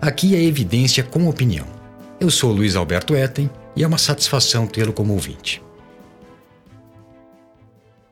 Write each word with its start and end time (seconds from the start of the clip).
Aqui 0.00 0.34
é 0.34 0.42
evidência 0.42 1.02
com 1.02 1.26
opinião. 1.28 1.66
Eu 2.20 2.30
sou 2.30 2.52
Luiz 2.52 2.76
Alberto 2.76 3.16
Etten 3.16 3.50
e 3.74 3.82
é 3.82 3.86
uma 3.86 3.98
satisfação 3.98 4.66
tê-lo 4.66 4.92
como 4.92 5.14
ouvinte. 5.14 5.62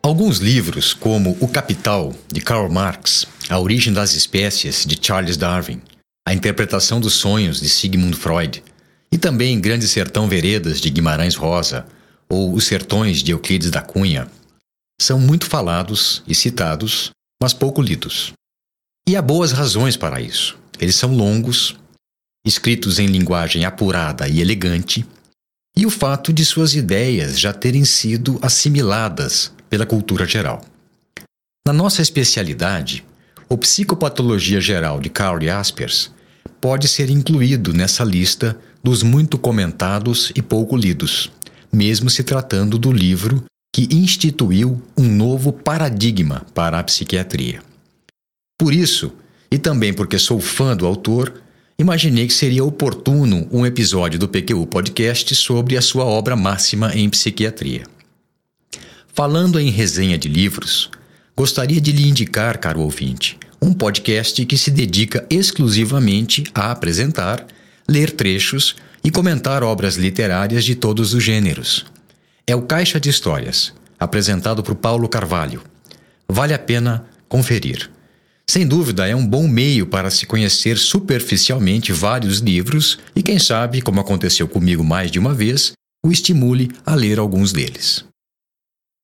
Alguns 0.03 0.39
livros, 0.39 0.95
como 0.95 1.37
O 1.41 1.49
Capital, 1.49 2.15
de 2.33 2.41
Karl 2.41 2.71
Marx, 2.71 3.27
A 3.49 3.59
Origem 3.59 3.93
das 3.93 4.15
Espécies, 4.15 4.85
de 4.85 4.99
Charles 5.01 5.37
Darwin, 5.37 5.81
A 6.27 6.33
Interpretação 6.33 7.01
dos 7.01 7.15
Sonhos, 7.15 7.61
de 7.61 7.69
Sigmund 7.69 8.17
Freud, 8.17 8.63
e 9.13 9.19
também 9.19 9.61
Grande 9.61 9.87
Sertão 9.87 10.29
Veredas, 10.29 10.81
de 10.81 10.91
Guimarães 10.91 11.35
Rosa, 11.35 11.87
ou 12.29 12.53
Os 12.53 12.65
Sertões, 12.65 13.23
de 13.23 13.33
Euclides 13.33 13.71
da 13.71 13.81
Cunha, 13.81 14.29
são 15.01 15.19
muito 15.19 15.47
falados 15.47 16.23
e 16.27 16.35
citados, 16.35 17.11
mas 17.43 17.53
pouco 17.53 17.83
lidos. 17.83 18.33
E 19.07 19.17
há 19.17 19.23
boas 19.23 19.53
razões 19.53 19.97
para 19.97 20.21
isso. 20.21 20.64
Eles 20.79 20.97
são 20.97 21.15
longos, 21.15 21.77
escritos 22.47 22.99
em 22.99 23.07
linguagem 23.07 23.65
apurada 23.65 24.29
e 24.29 24.41
elegante, 24.41 25.07
e 25.77 25.87
o 25.87 25.91
fato 25.91 26.33
de 26.33 26.45
suas 26.45 26.75
ideias 26.75 27.39
já 27.39 27.53
terem 27.53 27.85
sido 27.85 28.39
assimiladas 28.41 29.53
pela 29.69 29.87
cultura 29.87 30.27
geral. 30.27 30.65
Na 31.67 31.73
nossa 31.73 32.03
especialidade, 32.03 33.05
o 33.49 33.59
Psicopatologia 33.59 34.61
Geral 34.61 35.01
de 35.01 35.09
Karl 35.09 35.41
Jaspers 35.41 36.13
pode 36.61 36.89
ser 36.89 37.11
incluído 37.11 37.73
nessa 37.73 38.05
lista 38.05 38.59
dos 38.83 39.03
muito 39.03 39.39
comentados 39.39 40.31
e 40.35 40.43
pouco 40.43 40.77
lidos, 40.77 41.31
mesmo 41.73 42.09
se 42.09 42.23
tratando 42.23 42.79
do 42.79 42.93
livro 42.93 43.45
que 43.75 43.89
instituiu 43.91 44.81
um 44.97 45.05
novo 45.05 45.53
paradigma 45.53 46.47
para 46.55 46.79
a 46.79 46.85
psiquiatria. 46.85 47.63
Por 48.59 48.73
isso, 48.73 49.13
e 49.55 49.59
também 49.59 49.95
porque 49.95 50.19
sou 50.19 50.41
fã 50.41 50.77
do 50.77 50.85
autor, 50.85 51.33
imaginei 51.79 52.27
que 52.27 52.35
seria 52.35 52.65
oportuno 52.65 53.47
um 53.53 53.65
episódio 53.65 54.19
do 54.19 54.27
PQU 54.27 54.67
Podcast 54.67 55.33
sobre 55.37 55.77
a 55.77 55.81
sua 55.81 56.05
obra 56.05 56.35
máxima 56.35 56.93
em 56.93 57.09
psiquiatria. 57.09 57.85
Falando 59.13 59.61
em 59.61 59.71
resenha 59.71 60.19
de 60.19 60.29
livros, 60.29 60.91
gostaria 61.37 61.81
de 61.81 61.93
lhe 61.93 62.09
indicar, 62.09 62.59
caro 62.59 62.81
ouvinte, 62.81 63.39
um 63.63 63.73
podcast 63.73 64.45
que 64.45 64.59
se 64.59 64.73
dedica 64.73 65.25
exclusivamente 65.31 66.43
a 66.53 66.73
apresentar, 66.73 67.47
ler 67.89 68.11
trechos 68.11 68.75
e 69.05 69.11
comentar 69.13 69.63
obras 69.63 69.95
literárias 69.95 70.65
de 70.65 70.75
todos 70.75 71.15
os 71.15 71.23
gêneros. 71.23 71.87
É 72.45 72.57
o 72.57 72.63
Caixa 72.63 72.99
de 72.99 73.09
Histórias, 73.09 73.73
apresentado 74.01 74.65
por 74.65 74.75
Paulo 74.75 75.09
Carvalho. 75.09 75.63
Vale 76.29 76.53
a 76.53 76.59
pena 76.59 77.07
conferir. 77.29 77.94
Sem 78.47 78.67
dúvida, 78.67 79.09
é 79.09 79.17
um 79.17 79.27
bom 79.27 79.49
meio 79.49 79.87
para 79.87 80.11
se 80.11 80.27
conhecer 80.27 80.77
superficialmente 80.77 81.93
vários 81.93 82.39
livros 82.39 82.99
e, 83.17 83.23
quem 83.23 83.39
sabe, 83.39 83.81
como 83.81 84.01
aconteceu 84.01 84.47
comigo 84.47 84.85
mais 84.85 85.11
de 85.11 85.19
uma 85.19 85.33
vez, 85.33 85.73
o 86.05 86.13
estimule 86.13 86.71
a 86.85 86.95
ler 86.95 87.19
alguns 87.19 87.53
deles. 87.53 88.05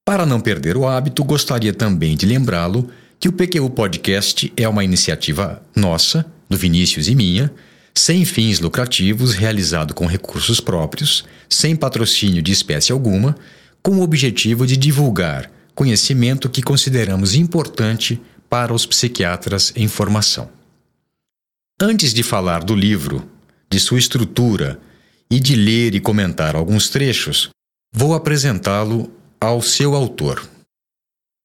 Para 0.06 0.26
não 0.26 0.40
perder 0.40 0.76
o 0.76 0.86
hábito, 0.86 1.24
gostaria 1.24 1.72
também 1.72 2.16
de 2.16 2.26
lembrá-lo 2.26 2.90
que 3.18 3.28
o 3.28 3.32
PQU 3.32 3.70
Podcast 3.70 4.52
é 4.56 4.68
uma 4.68 4.84
iniciativa 4.84 5.62
nossa, 5.74 6.26
do 6.48 6.56
Vinícius 6.56 7.08
e 7.08 7.14
minha, 7.14 7.52
sem 7.94 8.24
fins 8.24 8.60
lucrativos, 8.60 9.34
realizado 9.34 9.94
com 9.94 10.06
recursos 10.06 10.60
próprios, 10.60 11.24
sem 11.48 11.74
patrocínio 11.74 12.42
de 12.42 12.52
espécie 12.52 12.92
alguma, 12.92 13.36
com 13.82 13.96
o 13.96 14.02
objetivo 14.02 14.66
de 14.66 14.76
divulgar 14.76 15.50
conhecimento 15.74 16.50
que 16.50 16.62
consideramos 16.62 17.34
importante 17.34 18.20
para 18.50 18.74
os 18.74 18.84
psiquiatras 18.84 19.72
em 19.76 19.86
formação. 19.86 20.50
Antes 21.80 22.12
de 22.12 22.24
falar 22.24 22.64
do 22.64 22.74
livro, 22.74 23.30
de 23.70 23.78
sua 23.78 23.98
estrutura 23.98 24.80
e 25.30 25.38
de 25.38 25.54
ler 25.54 25.94
e 25.94 26.00
comentar 26.00 26.56
alguns 26.56 26.90
trechos, 26.90 27.50
vou 27.94 28.12
apresentá-lo 28.12 29.10
ao 29.40 29.62
seu 29.62 29.94
autor. 29.94 30.46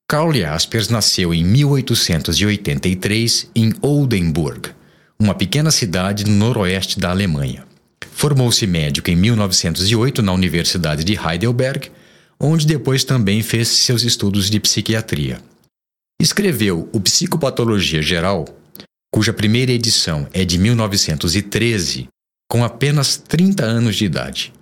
Karl 0.09 0.33
Jaspers 0.33 0.89
nasceu 0.89 1.33
em 1.33 1.43
1883 1.43 3.49
em 3.55 3.73
Oldenburg, 3.81 4.71
uma 5.17 5.33
pequena 5.33 5.71
cidade 5.71 6.25
no 6.25 6.33
noroeste 6.33 6.99
da 6.99 7.11
Alemanha. 7.11 7.65
Formou-se 8.11 8.67
médico 8.67 9.09
em 9.09 9.15
1908 9.15 10.21
na 10.21 10.33
Universidade 10.33 11.03
de 11.03 11.17
Heidelberg, 11.17 11.91
onde 12.39 12.65
depois 12.65 13.03
também 13.03 13.41
fez 13.41 13.67
seus 13.67 14.03
estudos 14.03 14.49
de 14.49 14.59
psiquiatria. 14.59 15.39
Escreveu 16.19 16.89
O 16.93 16.99
Psicopatologia 16.99 18.01
Geral, 18.01 18.45
cuja 19.11 19.33
primeira 19.33 19.71
edição 19.71 20.27
é 20.33 20.45
de 20.45 20.57
1913, 20.57 22.07
com 22.49 22.63
apenas 22.63 23.17
30 23.17 23.63
anos 23.63 23.95
de 23.95 24.05
idade, 24.05 24.53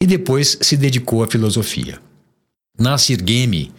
e 0.00 0.06
depois 0.06 0.56
se 0.60 0.76
dedicou 0.76 1.22
à 1.22 1.26
filosofia. 1.26 2.00
Nasir 2.78 3.18
Gemi, 3.26 3.72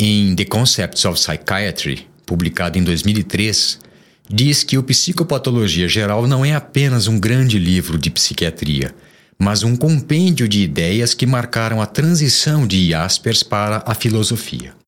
em 0.00 0.34
The 0.34 0.46
Concepts 0.46 1.04
of 1.04 1.20
Psychiatry, 1.20 2.08
publicado 2.26 2.78
em 2.78 2.82
2003, 2.82 3.78
diz 4.28 4.64
que 4.64 4.78
o 4.78 4.82
Psicopatologia 4.82 5.86
Geral 5.86 6.26
não 6.26 6.44
é 6.44 6.54
apenas 6.54 7.06
um 7.06 7.20
grande 7.20 7.58
livro 7.58 7.98
de 7.98 8.10
psiquiatria, 8.10 8.94
mas 9.38 9.62
um 9.62 9.76
compêndio 9.76 10.48
de 10.48 10.62
ideias 10.62 11.14
que 11.14 11.26
marcaram 11.26 11.80
a 11.82 11.86
transição 11.86 12.66
de 12.66 12.90
Jaspers 12.90 13.42
para 13.42 13.82
a 13.86 13.94
filosofia. 13.94 14.81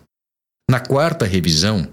Na 0.70 0.80
quarta 0.80 1.26
revisão, 1.26 1.88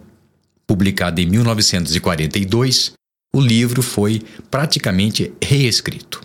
publicada 0.66 1.20
em 1.20 1.26
1942, 1.26 2.92
o 3.34 3.40
livro 3.40 3.82
foi 3.82 4.22
praticamente 4.50 5.32
reescrito. 5.42 6.20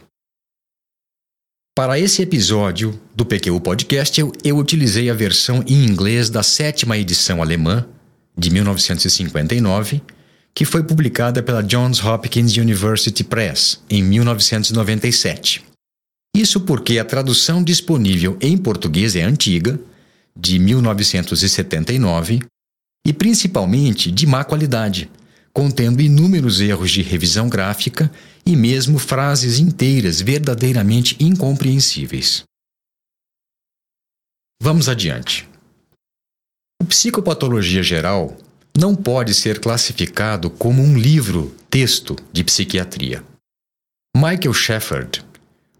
Para 1.75 1.99
esse 1.99 2.21
episódio 2.21 2.99
do 3.15 3.25
PQU 3.25 3.59
Podcast, 3.59 4.21
eu, 4.21 4.31
eu, 4.43 4.57
utilizei 4.57 5.09
a 5.09 5.13
versão 5.13 5.63
em 5.67 5.85
inglês 5.85 6.29
da 6.29 6.43
sétima 6.43 6.97
edição 6.97 7.41
alemã, 7.41 7.87
de 8.37 8.49
1959, 8.49 10.01
que 10.53 10.65
foi 10.65 10.83
publicada 10.83 11.41
pela 11.41 11.63
Johns 11.63 12.03
Hopkins 12.03 12.55
University 12.57 13.23
Press 13.23 13.81
em 13.89 14.03
1997. 14.03 15.63
Isso 16.35 16.61
porque 16.61 16.97
a 16.97 17.05
tradução 17.05 17.63
disponível 17.63 18.37
em 18.41 18.57
português 18.57 19.15
é 19.15 19.21
antiga, 19.21 19.79
de 20.35 20.57
1979, 20.57 22.39
e 23.05 23.13
principalmente 23.13 24.11
de 24.11 24.25
má 24.25 24.43
qualidade, 24.43 25.09
contendo 25.51 26.01
inúmeros 26.01 26.59
erros 26.59 26.91
de 26.91 27.01
revisão 27.01 27.47
gráfica 27.47 28.11
e 28.45 28.55
mesmo 28.55 28.97
frases 28.97 29.59
inteiras 29.59 30.21
verdadeiramente 30.21 31.15
incompreensíveis. 31.19 32.43
Vamos 34.61 34.89
adiante. 34.89 35.47
O 36.81 36.85
Psicopatologia 36.85 37.81
Geral 37.81 38.37
não 38.77 38.95
pode 38.95 39.33
ser 39.33 39.59
classificado 39.59 40.49
como 40.49 40.81
um 40.81 40.97
livro-texto 40.97 42.15
de 42.31 42.43
psiquiatria. 42.43 43.23
Michael 44.15 44.53
Shepard, 44.53 45.23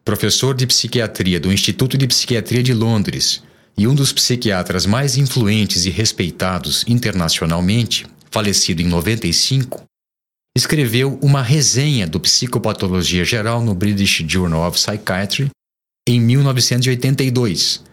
professor 0.05 0.55
de 0.55 0.67
psiquiatria 0.67 1.39
do 1.39 1.51
Instituto 1.51 1.97
de 1.97 2.07
Psiquiatria 2.07 2.61
de 2.61 2.73
Londres 2.73 3.43
e 3.77 3.87
um 3.87 3.95
dos 3.95 4.13
psiquiatras 4.13 4.85
mais 4.85 5.17
influentes 5.17 5.85
e 5.85 5.89
respeitados 5.89 6.83
internacionalmente, 6.87 8.05
falecido 8.29 8.81
em 8.81 8.87
95, 8.87 9.83
escreveu 10.55 11.17
uma 11.21 11.41
resenha 11.41 12.05
do 12.05 12.19
Psicopatologia 12.19 13.25
Geral 13.25 13.61
no 13.61 13.73
British 13.73 14.23
Journal 14.27 14.67
of 14.67 14.77
Psychiatry 14.77 15.49
em 16.07 16.19
1982, 16.19 17.83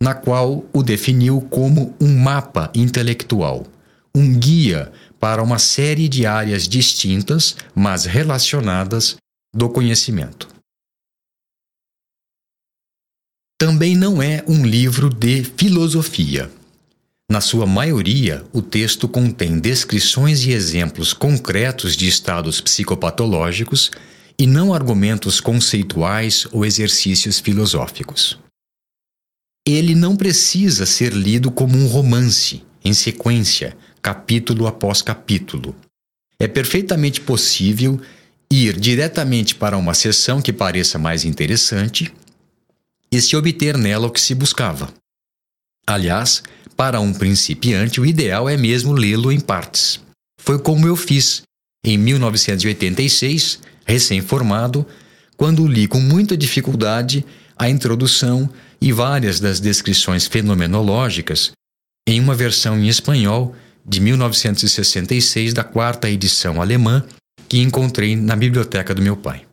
na 0.00 0.14
qual 0.14 0.64
o 0.72 0.82
definiu 0.82 1.40
como 1.40 1.94
um 2.00 2.16
mapa 2.16 2.70
intelectual, 2.74 3.66
um 4.14 4.38
guia 4.38 4.92
para 5.18 5.42
uma 5.42 5.58
série 5.58 6.08
de 6.08 6.26
áreas 6.26 6.68
distintas, 6.68 7.56
mas 7.74 8.04
relacionadas, 8.04 9.16
do 9.54 9.68
conhecimento. 9.68 10.48
Também 13.58 13.96
não 13.96 14.22
é 14.22 14.44
um 14.46 14.64
livro 14.64 15.08
de 15.08 15.42
filosofia. 15.42 16.50
Na 17.30 17.40
sua 17.40 17.66
maioria, 17.66 18.44
o 18.52 18.62
texto 18.62 19.08
contém 19.08 19.58
descrições 19.58 20.44
e 20.44 20.52
exemplos 20.52 21.12
concretos 21.12 21.96
de 21.96 22.06
estados 22.06 22.60
psicopatológicos 22.60 23.90
e 24.38 24.46
não 24.46 24.72
argumentos 24.72 25.40
conceituais 25.40 26.46
ou 26.52 26.64
exercícios 26.64 27.40
filosóficos. 27.40 28.38
Ele 29.70 29.94
não 29.94 30.16
precisa 30.16 30.86
ser 30.86 31.12
lido 31.12 31.50
como 31.50 31.76
um 31.76 31.86
romance, 31.86 32.62
em 32.82 32.94
sequência, 32.94 33.76
capítulo 34.00 34.66
após 34.66 35.02
capítulo. 35.02 35.76
É 36.40 36.48
perfeitamente 36.48 37.20
possível 37.20 38.00
ir 38.50 38.80
diretamente 38.80 39.54
para 39.54 39.76
uma 39.76 39.92
sessão 39.92 40.40
que 40.40 40.54
pareça 40.54 40.98
mais 40.98 41.26
interessante 41.26 42.10
e 43.12 43.20
se 43.20 43.36
obter 43.36 43.76
nela 43.76 44.06
o 44.06 44.10
que 44.10 44.22
se 44.22 44.34
buscava. 44.34 44.90
Aliás, 45.86 46.42
para 46.74 46.98
um 46.98 47.12
principiante, 47.12 48.00
o 48.00 48.06
ideal 48.06 48.48
é 48.48 48.56
mesmo 48.56 48.94
lê-lo 48.94 49.30
em 49.30 49.38
partes. 49.38 50.00
Foi 50.40 50.58
como 50.58 50.86
eu 50.86 50.96
fiz, 50.96 51.42
em 51.84 51.98
1986, 51.98 53.60
recém-formado, 53.84 54.86
quando 55.36 55.66
li 55.66 55.86
com 55.86 56.00
muita 56.00 56.38
dificuldade 56.38 57.22
a 57.54 57.68
introdução 57.68 58.48
e 58.80 58.92
várias 58.92 59.40
das 59.40 59.60
descrições 59.60 60.26
fenomenológicas 60.26 61.52
em 62.06 62.20
uma 62.20 62.34
versão 62.34 62.78
em 62.78 62.88
espanhol 62.88 63.54
de 63.84 64.00
1966 64.00 65.52
da 65.52 65.64
quarta 65.64 66.08
edição 66.08 66.60
alemã 66.60 67.04
que 67.48 67.58
encontrei 67.58 68.14
na 68.14 68.36
biblioteca 68.36 68.94
do 68.94 69.02
meu 69.02 69.16
pai. 69.16 69.46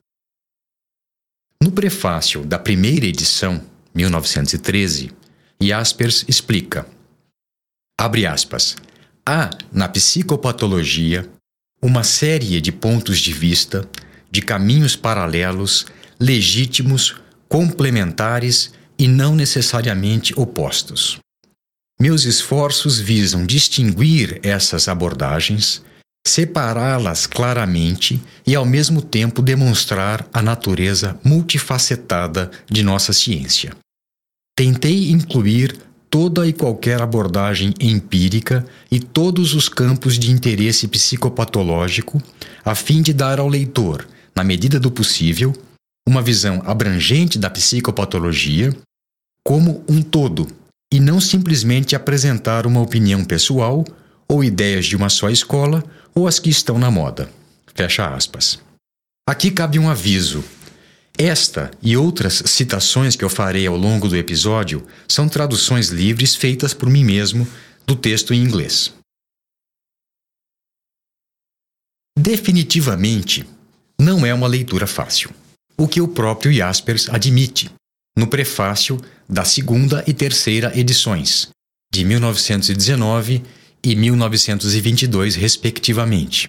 No 1.63 1.71
prefácio 1.71 2.45
da 2.45 2.59
primeira 2.59 3.05
edição, 3.05 3.61
1913, 3.93 5.11
Jaspers 5.61 6.25
explica: 6.27 6.85
abre 7.99 8.25
aspas, 8.25 8.75
há 9.25 9.49
na 9.71 9.87
psicopatologia 9.87 11.29
uma 11.81 12.03
série 12.03 12.59
de 12.59 12.71
pontos 12.71 13.19
de 13.19 13.33
vista, 13.33 13.87
de 14.29 14.41
caminhos 14.41 14.95
paralelos, 14.95 15.85
legítimos, 16.19 17.15
complementares 17.47 18.73
e 18.97 19.07
não 19.07 19.35
necessariamente 19.35 20.33
opostos. 20.37 21.19
Meus 21.99 22.25
esforços 22.25 22.99
visam 22.99 23.45
distinguir 23.45 24.39
essas 24.43 24.87
abordagens 24.87 25.81
separá-las 26.27 27.27
claramente 27.27 28.19
e, 28.47 28.55
ao 28.55 28.65
mesmo 28.65 29.01
tempo, 29.01 29.41
demonstrar 29.41 30.27
a 30.33 30.41
natureza 30.41 31.19
multifacetada 31.23 32.49
de 32.69 32.81
nossa 32.81 33.13
ciência. 33.13 33.73
Tentei 34.57 35.11
incluir 35.11 35.77
toda 36.09 36.47
e 36.47 36.53
qualquer 36.53 37.01
abordagem 37.01 37.73
empírica 37.79 38.65
e 38.89 38.99
todos 38.99 39.53
os 39.53 39.69
campos 39.69 40.17
de 40.17 40.31
interesse 40.31 40.87
psicopatológico, 40.87 42.21
a 42.63 42.73
fim 42.73 43.01
de 43.01 43.13
dar 43.13 43.39
ao 43.39 43.47
leitor, 43.47 44.07
na 44.35 44.43
medida 44.43 44.79
do 44.79 44.89
possível, 44.89 45.53
uma 46.07 46.21
visão 46.21 46.61
abrangente 46.65 47.39
da 47.39 47.49
psicopatologia 47.49 48.75
como 49.43 49.83
um 49.87 50.01
todo, 50.01 50.47
e 50.91 50.99
não 50.99 51.21
simplesmente 51.21 51.95
apresentar 51.95 52.65
uma 52.65 52.81
opinião 52.81 53.23
pessoal 53.23 53.85
ou 54.27 54.43
ideias 54.43 54.85
de 54.85 54.95
uma 54.95 55.09
só 55.09 55.29
escola 55.29 55.83
ou 56.15 56.27
as 56.27 56.39
que 56.39 56.49
estão 56.49 56.79
na 56.79 56.89
moda. 56.89 57.29
Fecha 57.75 58.07
aspas. 58.07 58.59
Aqui 59.27 59.51
cabe 59.51 59.77
um 59.77 59.89
aviso. 59.89 60.43
Esta 61.17 61.71
e 61.81 61.95
outras 61.95 62.43
citações 62.45 63.15
que 63.15 63.23
eu 63.23 63.29
farei 63.29 63.67
ao 63.67 63.77
longo 63.77 64.07
do 64.07 64.15
episódio 64.15 64.85
são 65.07 65.29
traduções 65.29 65.89
livres 65.89 66.35
feitas 66.35 66.73
por 66.73 66.89
mim 66.89 67.03
mesmo 67.03 67.47
do 67.85 67.95
texto 67.95 68.33
em 68.33 68.41
inglês. 68.41 68.93
Definitivamente, 72.17 73.45
não 73.99 74.25
é 74.25 74.33
uma 74.33 74.47
leitura 74.47 74.87
fácil, 74.87 75.31
o 75.77 75.87
que 75.87 76.01
o 76.01 76.07
próprio 76.07 76.51
Jaspers 76.53 77.09
admite 77.09 77.69
no 78.17 78.27
prefácio 78.27 78.99
da 79.27 79.43
segunda 79.43 80.03
e 80.07 80.13
terceira 80.13 80.71
edições, 80.77 81.49
de 81.93 82.05
1919 82.05 83.43
e 83.83 83.95
1922, 83.95 85.35
respectivamente. 85.35 86.47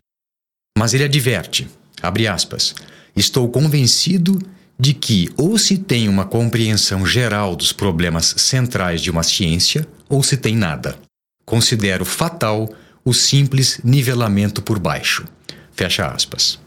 Mas 0.78 0.95
ele 0.95 1.04
adverte, 1.04 1.68
abre 2.00 2.28
aspas, 2.28 2.75
estou 3.16 3.49
convencido 3.49 4.38
de 4.78 4.92
que 4.92 5.30
ou 5.37 5.59
se 5.59 5.78
tem 5.78 6.09
uma 6.09 6.25
compreensão 6.25 7.06
geral 7.06 7.56
dos 7.56 7.73
problemas 7.73 8.35
centrais 8.37 9.00
de 9.00 9.11
uma 9.11 9.23
ciência, 9.23 9.87
ou 10.09 10.23
se 10.23 10.37
tem 10.37 10.54
nada. 10.54 10.99
Considero 11.45 12.04
fatal 12.04 12.68
o 13.04 13.14
simples 13.14 13.80
nivelamento 13.83 14.61
por 14.61 14.78
baixo. 14.78 15.25
Fecha 15.73 16.06
aspas. 16.06 16.59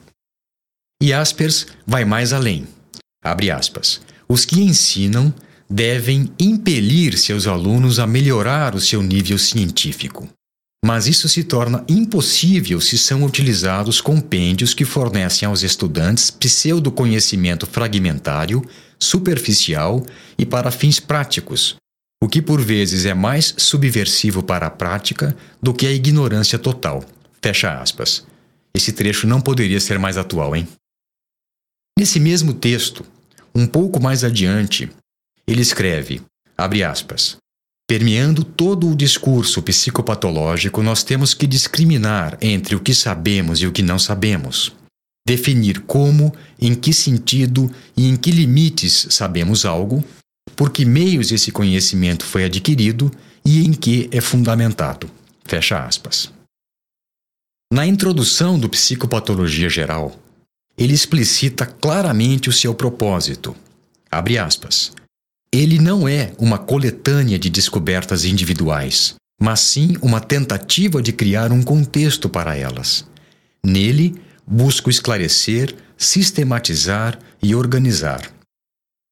E 1.01 1.13
Aspers 1.13 1.65
vai 1.87 2.03
mais 2.03 2.33
além. 2.33 2.67
Abre 3.23 3.49
aspas. 3.49 4.01
Os 4.27 4.43
que 4.43 4.61
ensinam 4.61 5.33
devem 5.69 6.29
impelir 6.37 7.17
seus 7.17 7.47
alunos 7.47 7.99
a 7.99 8.05
melhorar 8.05 8.75
o 8.75 8.81
seu 8.81 9.01
nível 9.01 9.37
científico. 9.37 10.27
Mas 10.83 11.07
isso 11.07 11.29
se 11.29 11.43
torna 11.43 11.85
impossível 11.87 12.81
se 12.81 12.97
são 12.97 13.23
utilizados 13.23 14.01
compêndios 14.01 14.73
que 14.73 14.83
fornecem 14.83 15.47
aos 15.47 15.63
estudantes 15.63 16.31
pseudo-conhecimento 16.31 17.65
fragmentário, 17.65 18.61
superficial 18.99 20.05
e 20.37 20.45
para 20.45 20.71
fins 20.71 20.99
práticos, 20.99 21.75
o 22.21 22.27
que 22.27 22.41
por 22.41 22.61
vezes 22.61 23.05
é 23.05 23.13
mais 23.13 23.53
subversivo 23.57 24.43
para 24.43 24.67
a 24.67 24.71
prática 24.71 25.35
do 25.61 25.73
que 25.73 25.87
a 25.87 25.91
ignorância 25.91 26.59
total. 26.59 27.03
Fecha 27.41 27.81
aspas. 27.81 28.25
Esse 28.73 28.91
trecho 28.91 29.27
não 29.27 29.39
poderia 29.41 29.79
ser 29.79 29.97
mais 29.97 30.17
atual, 30.17 30.55
hein? 30.55 30.67
Nesse 31.99 32.17
mesmo 32.17 32.53
texto, 32.53 33.05
um 33.53 33.67
pouco 33.67 34.01
mais 34.01 34.23
adiante, 34.23 34.89
ele 35.45 35.61
escreve, 35.61 36.21
abre 36.57 36.81
aspas, 36.81 37.35
Permeando 37.85 38.41
todo 38.41 38.87
o 38.87 38.95
discurso 38.95 39.61
psicopatológico, 39.61 40.81
nós 40.81 41.03
temos 41.03 41.33
que 41.33 41.45
discriminar 41.45 42.37
entre 42.39 42.73
o 42.73 42.79
que 42.79 42.93
sabemos 42.93 43.59
e 43.59 43.67
o 43.67 43.71
que 43.73 43.81
não 43.81 43.99
sabemos. 43.99 44.71
Definir 45.27 45.81
como, 45.81 46.33
em 46.61 46.73
que 46.73 46.93
sentido 46.93 47.69
e 47.97 48.07
em 48.07 48.15
que 48.15 48.31
limites 48.31 49.07
sabemos 49.09 49.65
algo, 49.65 50.01
por 50.55 50.69
que 50.69 50.85
meios 50.85 51.33
esse 51.33 51.51
conhecimento 51.51 52.23
foi 52.23 52.45
adquirido 52.45 53.11
e 53.43 53.65
em 53.65 53.73
que 53.73 54.07
é 54.11 54.21
fundamentado. 54.21 55.09
Fecha 55.43 55.83
aspas. 55.83 56.31
Na 57.73 57.85
introdução 57.85 58.57
do 58.57 58.69
Psicopatologia 58.69 59.67
Geral, 59.67 60.17
ele 60.79 60.93
explicita 60.93 61.65
claramente 61.65 62.47
o 62.47 62.53
seu 62.53 62.73
propósito. 62.73 63.53
Abre 64.09 64.37
aspas. 64.37 64.93
Ele 65.51 65.77
não 65.77 66.07
é 66.07 66.31
uma 66.39 66.57
coletânea 66.57 67.37
de 67.37 67.49
descobertas 67.49 68.23
individuais, 68.23 69.15
mas 69.41 69.59
sim 69.59 69.97
uma 70.01 70.21
tentativa 70.21 71.01
de 71.01 71.11
criar 71.11 71.51
um 71.51 71.61
contexto 71.61 72.29
para 72.29 72.55
elas. 72.55 73.05
Nele, 73.61 74.15
busco 74.47 74.89
esclarecer, 74.89 75.75
sistematizar 75.97 77.19
e 77.43 77.53
organizar. 77.53 78.31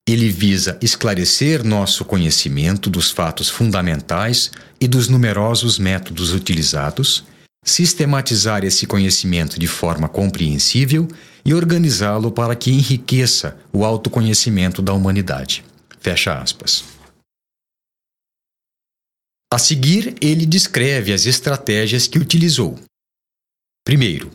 Ele 0.07 0.29
visa 0.29 0.79
esclarecer 0.81 1.65
nosso 1.65 2.05
conhecimento 2.05 2.89
dos 2.89 3.11
fatos 3.11 3.49
fundamentais 3.49 4.51
e 4.79 4.87
dos 4.87 5.09
numerosos 5.09 5.77
métodos 5.77 6.31
utilizados, 6.31 7.25
sistematizar 7.69 8.63
esse 8.63 8.87
conhecimento 8.87 9.59
de 9.59 9.67
forma 9.67 10.07
compreensível 10.07 11.07
e 11.43 11.53
organizá-lo 11.53 12.31
para 12.31 12.55
que 12.55 12.71
enriqueça 12.71 13.57
o 13.71 13.83
autoconhecimento 13.83 14.81
da 14.81 14.93
humanidade. 14.93 15.63
Fecha 15.99 16.37
aspas. 16.37 16.83
A 19.51 19.57
seguir, 19.57 20.15
ele 20.21 20.45
descreve 20.45 21.13
as 21.13 21.25
estratégias 21.25 22.07
que 22.07 22.19
utilizou. 22.19 22.77
Primeiro, 23.85 24.31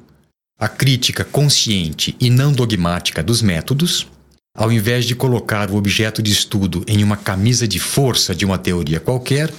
a 0.59 0.69
crítica 0.69 1.25
consciente 1.25 2.17
e 2.21 2.31
não 2.31 2.53
dogmática 2.53 3.23
dos 3.23 3.43
métodos. 3.43 4.07
Ao 4.55 4.71
invés 4.71 5.05
de 5.05 5.15
colocar 5.15 5.71
o 5.71 5.77
objeto 5.77 6.23
de 6.23 6.31
estudo 6.31 6.85
em 6.87 7.03
uma 7.03 7.17
camisa 7.17 7.67
de 7.67 7.79
força 7.79 8.35
de 8.35 8.45
uma 8.45 8.59
teoria 8.59 9.01
qualquer, 9.01 9.53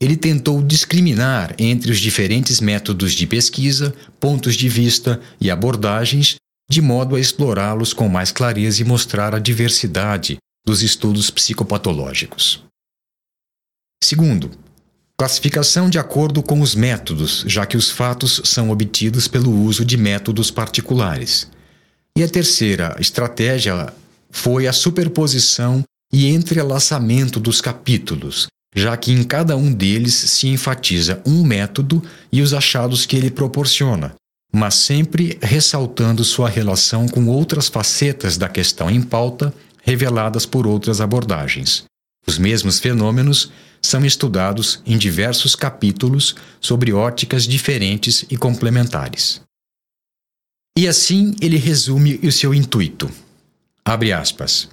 ele 0.00 0.16
tentou 0.16 0.62
discriminar 0.62 1.54
entre 1.58 1.90
os 1.90 1.98
diferentes 1.98 2.60
métodos 2.60 3.12
de 3.12 3.26
pesquisa, 3.26 3.94
pontos 4.20 4.54
de 4.54 4.68
vista 4.68 5.20
e 5.40 5.50
abordagens, 5.50 6.36
de 6.70 6.82
modo 6.82 7.16
a 7.16 7.20
explorá-los 7.20 7.92
com 7.92 8.08
mais 8.08 8.30
clareza 8.30 8.82
e 8.82 8.84
mostrar 8.84 9.34
a 9.34 9.38
diversidade 9.38 10.36
dos 10.66 10.82
estudos 10.82 11.30
psicopatológicos. 11.30 12.64
Segundo, 14.02 14.50
classificação 15.16 15.88
de 15.88 15.98
acordo 15.98 16.42
com 16.42 16.60
os 16.60 16.74
métodos, 16.74 17.44
já 17.46 17.64
que 17.64 17.76
os 17.76 17.90
fatos 17.90 18.42
são 18.44 18.70
obtidos 18.70 19.26
pelo 19.26 19.50
uso 19.50 19.84
de 19.84 19.96
métodos 19.96 20.50
particulares. 20.50 21.50
E 22.18 22.22
a 22.22 22.28
terceira 22.28 22.96
estratégia 22.98 23.92
foi 24.30 24.66
a 24.66 24.72
superposição 24.72 25.82
e 26.12 26.26
entrelaçamento 26.26 27.40
dos 27.40 27.60
capítulos, 27.60 28.46
já 28.74 28.96
que 28.96 29.12
em 29.12 29.24
cada 29.24 29.56
um 29.56 29.72
deles 29.72 30.14
se 30.14 30.48
enfatiza 30.48 31.22
um 31.26 31.44
método 31.44 32.02
e 32.30 32.42
os 32.42 32.52
achados 32.52 33.06
que 33.06 33.16
ele 33.16 33.30
proporciona, 33.30 34.14
mas 34.52 34.74
sempre 34.74 35.38
ressaltando 35.42 36.24
sua 36.24 36.48
relação 36.48 37.08
com 37.08 37.26
outras 37.26 37.68
facetas 37.68 38.36
da 38.36 38.48
questão 38.48 38.90
em 38.90 39.02
pauta 39.02 39.52
reveladas 39.82 40.44
por 40.44 40.66
outras 40.66 41.00
abordagens. 41.00 41.84
Os 42.26 42.38
mesmos 42.38 42.80
fenômenos 42.80 43.52
são 43.80 44.04
estudados 44.04 44.82
em 44.84 44.98
diversos 44.98 45.54
capítulos 45.54 46.34
sobre 46.60 46.92
óticas 46.92 47.44
diferentes 47.44 48.24
e 48.28 48.36
complementares. 48.36 49.40
E 50.76 50.88
assim 50.88 51.34
ele 51.40 51.56
resume 51.56 52.16
o 52.22 52.32
seu 52.32 52.52
intuito. 52.52 53.10
Abre 53.84 54.12
aspas. 54.12 54.68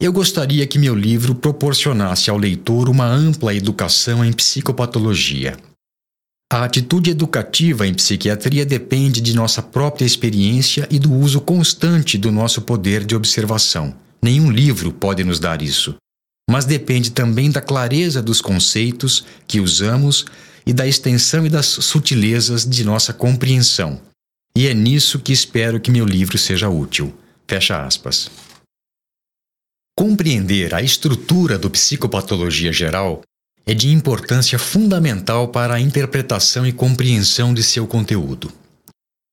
Eu 0.00 0.14
gostaria 0.14 0.66
que 0.66 0.78
meu 0.78 0.94
livro 0.94 1.34
proporcionasse 1.34 2.30
ao 2.30 2.38
leitor 2.38 2.88
uma 2.88 3.04
ampla 3.04 3.54
educação 3.54 4.24
em 4.24 4.32
psicopatologia. 4.32 5.58
A 6.50 6.64
atitude 6.64 7.10
educativa 7.10 7.86
em 7.86 7.92
psiquiatria 7.92 8.64
depende 8.64 9.20
de 9.20 9.34
nossa 9.34 9.60
própria 9.60 10.06
experiência 10.06 10.88
e 10.90 10.98
do 10.98 11.12
uso 11.12 11.38
constante 11.42 12.16
do 12.16 12.32
nosso 12.32 12.62
poder 12.62 13.04
de 13.04 13.14
observação. 13.14 13.94
Nenhum 14.22 14.50
livro 14.50 14.90
pode 14.90 15.22
nos 15.22 15.38
dar 15.38 15.60
isso. 15.60 15.94
Mas 16.50 16.64
depende 16.64 17.10
também 17.10 17.50
da 17.50 17.60
clareza 17.60 18.22
dos 18.22 18.40
conceitos 18.40 19.26
que 19.46 19.60
usamos 19.60 20.24
e 20.64 20.72
da 20.72 20.86
extensão 20.86 21.44
e 21.44 21.50
das 21.50 21.66
sutilezas 21.66 22.64
de 22.64 22.84
nossa 22.84 23.12
compreensão. 23.12 24.00
E 24.56 24.66
é 24.66 24.72
nisso 24.72 25.18
que 25.18 25.32
espero 25.32 25.78
que 25.78 25.90
meu 25.90 26.06
livro 26.06 26.38
seja 26.38 26.70
útil. 26.70 27.14
Fecha 27.46 27.84
aspas. 27.84 28.30
Compreender 29.96 30.74
a 30.74 30.82
estrutura 30.82 31.58
do 31.58 31.70
psicopatologia 31.70 32.72
geral 32.72 33.22
é 33.66 33.74
de 33.74 33.88
importância 33.88 34.58
fundamental 34.58 35.48
para 35.48 35.74
a 35.74 35.80
interpretação 35.80 36.66
e 36.66 36.72
compreensão 36.72 37.52
de 37.54 37.62
seu 37.62 37.86
conteúdo. 37.86 38.52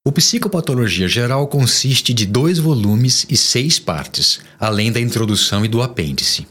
O 0.08 0.12
Psicopatologia 0.12 1.06
Geral 1.06 1.48
consiste 1.48 2.14
de 2.14 2.26
dois 2.26 2.60
volumes 2.60 3.26
e 3.30 3.36
seis 3.36 3.78
partes, 3.78 4.40
além 4.58 4.90
da 4.90 5.02
introdução 5.02 5.66
e 5.66 5.68
do 5.68 5.82
apêndice. 5.82 6.48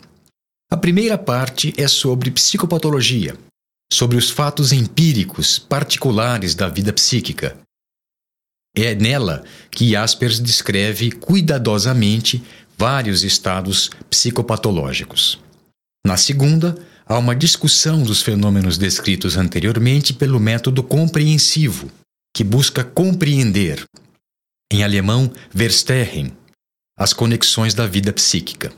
A 0.71 0.77
primeira 0.77 1.17
parte 1.17 1.73
é 1.79 1.89
sobre 1.89 2.31
psicopatologia, 2.31 3.35
sobre 3.91 4.19
os 4.19 4.29
fatos 4.29 4.73
empíricos 4.73 5.59
particulares 5.59 6.55
da 6.55 6.69
vida 6.69 6.93
psíquica. 6.93 7.57
É 8.77 8.95
nela 8.95 9.43
que 9.71 9.93
Jaspers 9.93 10.39
descreve 10.39 11.11
cuidadosamente 11.13 12.45
vários 12.77 13.25
estados 13.25 13.91
psicopatológicos. 14.11 15.39
Na 16.07 16.17
segunda, 16.17 16.77
há 17.07 17.19
uma 17.19 17.35
discussão 17.35 18.03
dos 18.03 18.23
fenômenos 18.23 18.77
descritos 18.77 19.37
anteriormente 19.37 20.13
pelo 20.13 20.39
método 20.39 20.83
compreensivo, 20.83 21.91
que 22.35 22.45
busca 22.45 22.85
compreender, 22.85 23.85
em 24.71 24.85
alemão, 24.85 25.33
verstehen, 25.53 26.37
as 26.99 27.13
conexões 27.13 27.75
da 27.75 27.87
vida 27.87 28.13
psíquica. 28.13 28.73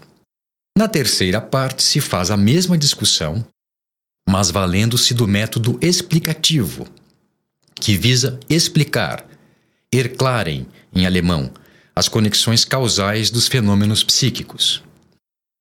Na 0.76 0.86
terceira 0.86 1.40
parte, 1.40 1.82
se 1.82 2.00
faz 2.00 2.30
a 2.30 2.36
mesma 2.36 2.78
discussão, 2.78 3.44
mas 4.28 4.50
valendo-se 4.50 5.12
do 5.14 5.26
método 5.26 5.78
explicativo, 5.82 6.86
que 7.74 7.96
visa 7.96 8.38
explicar, 8.48 9.26
erklären, 9.92 10.66
em 10.94 11.06
alemão, 11.06 11.50
as 11.98 12.06
conexões 12.06 12.64
causais 12.64 13.28
dos 13.28 13.48
fenômenos 13.48 14.04
psíquicos. 14.04 14.84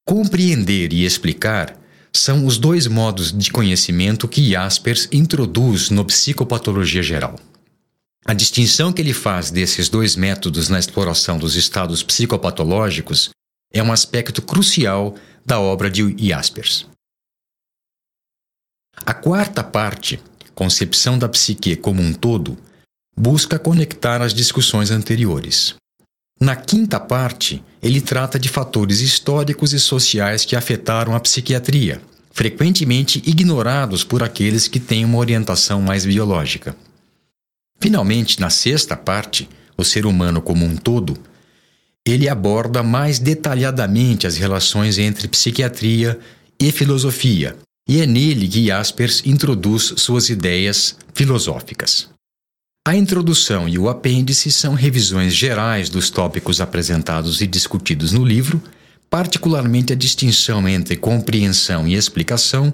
Compreender 0.07 0.93
e 0.93 1.03
explicar 1.03 1.75
são 2.13 2.45
os 2.45 2.59
dois 2.59 2.85
modos 2.85 3.35
de 3.35 3.51
conhecimento 3.51 4.27
que 4.27 4.51
Jaspers 4.51 5.09
introduz 5.11 5.89
no 5.89 6.05
Psicopatologia 6.05 7.01
Geral. 7.01 7.39
A 8.23 8.35
distinção 8.35 8.93
que 8.93 9.01
ele 9.01 9.13
faz 9.13 9.49
desses 9.49 9.89
dois 9.89 10.15
métodos 10.15 10.69
na 10.69 10.77
exploração 10.77 11.39
dos 11.39 11.55
estados 11.55 12.03
psicopatológicos 12.03 13.31
é 13.73 13.81
um 13.81 13.91
aspecto 13.91 14.39
crucial 14.39 15.15
da 15.43 15.59
obra 15.59 15.89
de 15.89 16.15
Jaspers. 16.19 16.85
A 18.95 19.13
quarta 19.15 19.63
parte, 19.63 20.21
Concepção 20.53 21.17
da 21.17 21.27
Psique 21.27 21.75
como 21.75 21.99
um 21.99 22.13
todo, 22.13 22.59
busca 23.17 23.57
conectar 23.57 24.21
as 24.21 24.35
discussões 24.35 24.91
anteriores. 24.91 25.75
Na 26.39 26.55
quinta 26.55 26.99
parte, 26.99 27.63
ele 27.81 27.99
trata 27.99 28.39
de 28.39 28.47
fatores 28.47 29.01
históricos 29.01 29.73
e 29.73 29.79
sociais 29.79 30.45
que 30.45 30.55
afetaram 30.55 31.15
a 31.15 31.19
psiquiatria, 31.19 32.01
frequentemente 32.31 33.21
ignorados 33.25 34.03
por 34.03 34.21
aqueles 34.21 34.67
que 34.67 34.79
têm 34.79 35.03
uma 35.03 35.17
orientação 35.17 35.81
mais 35.81 36.05
biológica. 36.05 36.75
Finalmente, 37.79 38.39
na 38.39 38.51
sexta 38.51 38.95
parte, 38.95 39.49
o 39.75 39.83
ser 39.83 40.05
humano 40.05 40.41
como 40.41 40.63
um 40.63 40.75
todo, 40.75 41.17
ele 42.05 42.29
aborda 42.29 42.83
mais 42.83 43.19
detalhadamente 43.19 44.27
as 44.27 44.37
relações 44.37 44.97
entre 44.97 45.27
psiquiatria 45.27 46.19
e 46.59 46.71
filosofia, 46.71 47.57
e 47.87 48.01
é 48.01 48.05
nele 48.05 48.47
que 48.47 48.67
Jaspers 48.67 49.23
introduz 49.25 49.93
suas 49.97 50.29
ideias 50.29 50.97
filosóficas. 51.13 52.09
A 52.87 52.95
introdução 52.95 53.67
e 53.67 53.77
o 53.77 53.89
apêndice 53.89 54.49
são 54.49 54.73
revisões 54.73 55.35
gerais 55.35 55.89
dos 55.89 56.09
tópicos 56.09 56.61
apresentados 56.61 57.41
e 57.41 57.45
discutidos 57.45 58.13
no 58.13 58.23
livro, 58.23 58.63
particularmente 59.09 59.91
a 59.91 59.95
distinção 59.95 60.65
entre 60.69 60.95
compreensão 60.95 61.85
e 61.85 61.95
explicação 61.95 62.73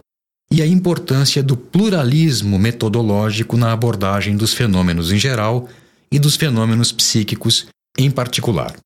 e 0.52 0.62
a 0.62 0.68
importância 0.68 1.42
do 1.42 1.58
pluralismo 1.58 2.60
metodológico 2.60 3.58
na 3.58 3.74
abordagem 3.74 4.38
dos 4.38 4.54
fenômenos 4.54 5.12
em 5.12 5.18
geral 5.18 5.68
e 6.12 6.20
dos 6.20 6.36
fenômenos 6.36 6.92
psíquicos 6.92 7.66
em 7.98 8.12
particular. 8.12 8.78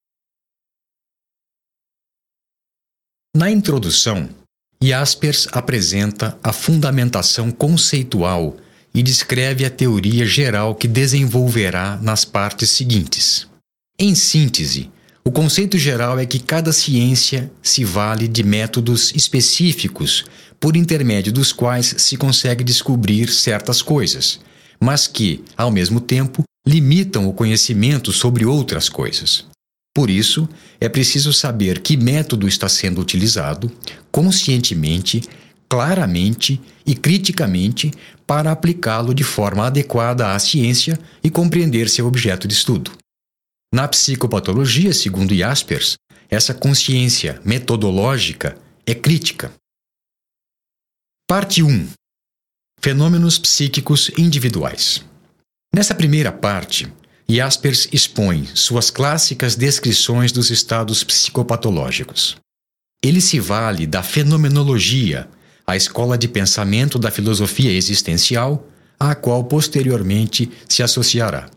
Na 3.36 3.52
introdução, 3.52 4.30
Jaspers 4.82 5.50
apresenta 5.52 6.40
a 6.42 6.54
fundamentação 6.54 7.52
conceitual 7.52 8.56
e 8.94 9.04
descreve 9.04 9.66
a 9.66 9.70
teoria 9.70 10.26
geral 10.26 10.76
que 10.76 10.88
desenvolverá 10.88 12.00
nas 12.02 12.26
partes 12.26 12.70
seguintes. 12.70 13.48
Em 14.00 14.16
síntese, 14.16 14.90
o 15.24 15.32
conceito 15.32 15.78
geral 15.78 16.18
é 16.18 16.26
que 16.26 16.40
cada 16.40 16.72
ciência 16.72 17.52
se 17.62 17.84
vale 17.84 18.28
de 18.28 18.44
métodos 18.44 19.14
específicos 19.14 20.24
por 20.60 20.78
intermédio 20.78 21.34
dos 21.34 21.52
quais 21.52 21.96
se 21.98 22.16
consegue 22.16 22.64
descobrir 22.64 23.30
certas 23.30 23.82
coisas, 23.82 24.40
mas 24.80 25.06
que, 25.06 25.44
ao 25.58 25.70
mesmo 25.70 26.00
tempo, 26.00 26.44
limitam 26.66 27.28
o 27.28 27.34
conhecimento 27.34 28.12
sobre 28.12 28.46
outras 28.46 28.90
coisas. 28.90 29.46
Por 29.94 30.10
isso, 30.10 30.48
é 30.80 30.88
preciso 30.88 31.34
saber 31.34 31.80
que 31.80 31.98
método 31.98 32.48
está 32.48 32.70
sendo 32.70 33.02
utilizado, 33.02 33.72
conscientemente, 34.12 35.24
claramente 35.70 36.62
e 36.86 36.96
criticamente 36.96 37.92
para 38.26 38.52
aplicá-lo 38.52 39.14
de 39.14 39.24
forma 39.24 39.68
adequada 39.68 40.34
à 40.34 40.40
ciência 40.40 40.98
e 41.24 41.30
compreender 41.30 41.90
seu 41.90 42.08
objeto 42.08 42.48
de 42.48 42.54
estudo. 42.54 42.92
Na 43.74 43.88
psicopatologia, 43.88 44.94
segundo 44.94 45.36
Jaspers, 45.36 45.98
essa 46.30 46.54
consciência 46.54 47.42
metodológica 47.44 48.58
é 48.86 48.96
crítica. 48.96 49.52
Parte 51.28 51.62
1 51.62 51.88
Fenômenos 52.80 53.38
psíquicos 53.38 54.12
individuais. 54.18 55.04
Nessa 55.74 55.94
primeira 55.94 56.32
parte, 56.32 56.92
Jaspers 57.30 57.90
expõe 57.92 58.46
suas 58.56 58.90
clássicas 58.90 59.56
descrições 59.56 60.32
dos 60.32 60.50
estados 60.50 61.04
psicopatológicos. 61.04 62.38
Ele 63.04 63.20
se 63.20 63.40
vale 63.40 63.86
da 63.86 64.02
fenomenologia, 64.02 65.30
a 65.70 65.76
escola 65.76 66.18
de 66.18 66.28
pensamento 66.28 66.98
da 66.98 67.12
filosofia 67.12 67.72
existencial, 67.72 68.66
à 68.98 69.14
qual 69.14 69.44
posteriormente 69.44 70.50
se 70.68 70.82
associará. 70.82 71.50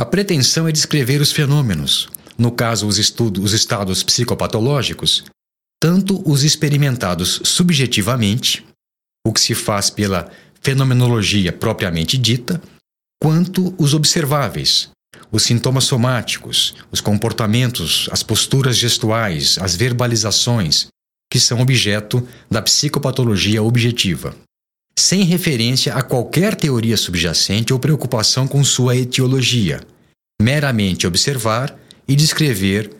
A 0.00 0.04
pretensão 0.04 0.66
é 0.66 0.72
descrever 0.72 1.20
os 1.20 1.30
fenômenos, 1.30 2.08
no 2.36 2.50
caso 2.50 2.86
os, 2.86 2.98
estudos, 2.98 3.44
os 3.44 3.52
estados 3.52 4.02
psicopatológicos, 4.02 5.24
tanto 5.80 6.20
os 6.28 6.42
experimentados 6.42 7.40
subjetivamente, 7.44 8.66
o 9.26 9.32
que 9.32 9.40
se 9.40 9.54
faz 9.54 9.88
pela 9.88 10.30
fenomenologia 10.60 11.52
propriamente 11.52 12.18
dita, 12.18 12.60
quanto 13.22 13.74
os 13.78 13.94
observáveis, 13.94 14.90
os 15.30 15.42
sintomas 15.42 15.84
somáticos, 15.84 16.74
os 16.90 17.00
comportamentos, 17.00 18.08
as 18.10 18.22
posturas 18.22 18.76
gestuais, 18.76 19.58
as 19.58 19.76
verbalizações, 19.76 20.88
que 21.30 21.38
são 21.38 21.60
objeto 21.60 22.26
da 22.50 22.60
psicopatologia 22.60 23.62
objetiva, 23.62 24.34
sem 24.98 25.22
referência 25.22 25.94
a 25.94 26.02
qualquer 26.02 26.56
teoria 26.56 26.96
subjacente 26.96 27.72
ou 27.72 27.78
preocupação 27.78 28.48
com 28.48 28.62
sua 28.64 28.96
etiologia, 28.96 29.80
meramente 30.42 31.06
observar 31.06 31.78
e 32.08 32.16
descrever 32.16 32.90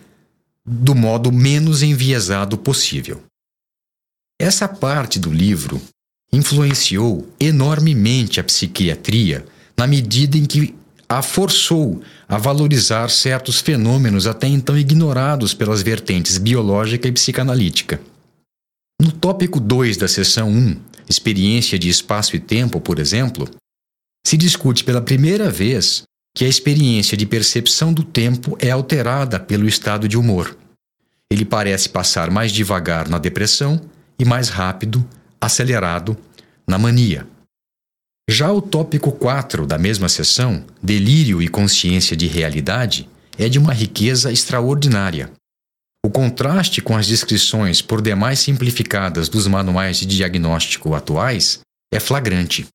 do 0.64 0.94
modo 0.94 1.32
menos 1.32 1.82
enviesado 1.82 2.56
possível. 2.56 3.22
Essa 4.40 4.68
parte 4.68 5.18
do 5.18 5.30
livro 5.30 5.82
influenciou 6.32 7.28
enormemente 7.40 8.38
a 8.38 8.44
psiquiatria 8.44 9.44
na 9.76 9.86
medida 9.86 10.38
em 10.38 10.44
que 10.44 10.74
a 11.08 11.22
forçou 11.22 12.00
a 12.28 12.38
valorizar 12.38 13.10
certos 13.10 13.60
fenômenos 13.60 14.28
até 14.28 14.46
então 14.46 14.78
ignorados 14.78 15.52
pelas 15.52 15.82
vertentes 15.82 16.38
biológica 16.38 17.08
e 17.08 17.12
psicanalítica. 17.12 18.00
No 19.00 19.10
tópico 19.10 19.58
2 19.58 19.96
da 19.96 20.06
seção 20.06 20.50
1, 20.50 20.76
experiência 21.08 21.78
de 21.78 21.88
espaço 21.88 22.36
e 22.36 22.38
tempo, 22.38 22.78
por 22.82 22.98
exemplo, 22.98 23.48
se 24.26 24.36
discute 24.36 24.84
pela 24.84 25.00
primeira 25.00 25.48
vez 25.48 26.02
que 26.36 26.44
a 26.44 26.48
experiência 26.48 27.16
de 27.16 27.24
percepção 27.24 27.94
do 27.94 28.04
tempo 28.04 28.58
é 28.60 28.70
alterada 28.70 29.40
pelo 29.40 29.66
estado 29.66 30.06
de 30.06 30.18
humor. 30.18 30.54
Ele 31.32 31.46
parece 31.46 31.88
passar 31.88 32.30
mais 32.30 32.52
devagar 32.52 33.08
na 33.08 33.18
depressão 33.18 33.80
e 34.18 34.24
mais 34.26 34.50
rápido, 34.50 35.02
acelerado, 35.40 36.14
na 36.68 36.76
mania. 36.76 37.26
Já 38.28 38.52
o 38.52 38.60
tópico 38.60 39.12
4 39.12 39.66
da 39.66 39.78
mesma 39.78 40.10
sessão, 40.10 40.62
Delírio 40.82 41.40
e 41.40 41.48
Consciência 41.48 42.14
de 42.14 42.26
Realidade, 42.26 43.08
é 43.38 43.48
de 43.48 43.58
uma 43.58 43.72
riqueza 43.72 44.30
extraordinária. 44.30 45.32
O 46.04 46.10
contraste 46.10 46.80
com 46.80 46.96
as 46.96 47.06
descrições 47.06 47.82
por 47.82 48.00
demais 48.00 48.38
simplificadas 48.40 49.28
dos 49.28 49.46
manuais 49.46 49.98
de 49.98 50.06
diagnóstico 50.06 50.94
atuais 50.94 51.60
é 51.92 52.00
flagrante. 52.00 52.66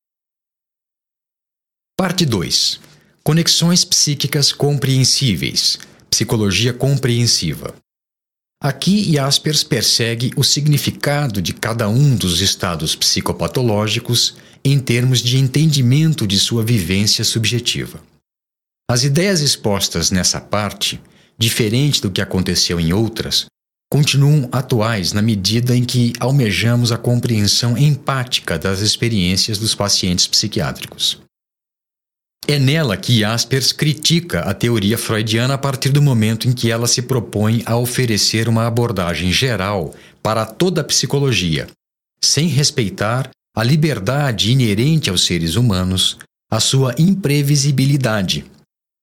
Parte 1.98 2.24
2. 2.24 2.80
Conexões 3.24 3.84
psíquicas 3.84 4.52
compreensíveis. 4.52 5.78
Psicologia 6.08 6.72
compreensiva. 6.72 7.74
Aqui 8.62 9.12
Jaspers 9.12 9.64
persegue 9.64 10.30
o 10.36 10.44
significado 10.44 11.42
de 11.42 11.52
cada 11.52 11.88
um 11.88 12.14
dos 12.16 12.40
estados 12.40 12.94
psicopatológicos 12.94 14.36
em 14.64 14.78
termos 14.78 15.20
de 15.20 15.36
entendimento 15.36 16.26
de 16.26 16.38
sua 16.38 16.64
vivência 16.64 17.24
subjetiva. 17.24 18.00
As 18.88 19.02
ideias 19.02 19.40
expostas 19.40 20.10
nessa 20.10 20.40
parte, 20.40 21.00
diferente 21.38 22.00
do 22.00 22.10
que 22.10 22.20
aconteceu 22.20 22.80
em 22.80 22.92
outras, 22.92 23.46
continuam 23.90 24.48
atuais 24.50 25.12
na 25.12 25.22
medida 25.22 25.76
em 25.76 25.84
que 25.84 26.12
almejamos 26.18 26.90
a 26.92 26.98
compreensão 26.98 27.76
empática 27.78 28.58
das 28.58 28.80
experiências 28.80 29.58
dos 29.58 29.74
pacientes 29.74 30.26
psiquiátricos. 30.26 31.20
É 32.48 32.58
nela 32.58 32.96
que 32.96 33.20
Jaspers 33.20 33.72
critica 33.72 34.40
a 34.40 34.54
teoria 34.54 34.96
freudiana 34.96 35.54
a 35.54 35.58
partir 35.58 35.90
do 35.90 36.00
momento 36.00 36.48
em 36.48 36.52
que 36.52 36.70
ela 36.70 36.86
se 36.86 37.02
propõe 37.02 37.62
a 37.66 37.76
oferecer 37.76 38.48
uma 38.48 38.66
abordagem 38.66 39.32
geral 39.32 39.94
para 40.22 40.46
toda 40.46 40.80
a 40.80 40.84
psicologia, 40.84 41.66
sem 42.22 42.46
respeitar 42.46 43.30
a 43.54 43.64
liberdade 43.64 44.52
inerente 44.52 45.10
aos 45.10 45.24
seres 45.24 45.56
humanos, 45.56 46.18
a 46.50 46.60
sua 46.60 46.94
imprevisibilidade, 46.98 48.44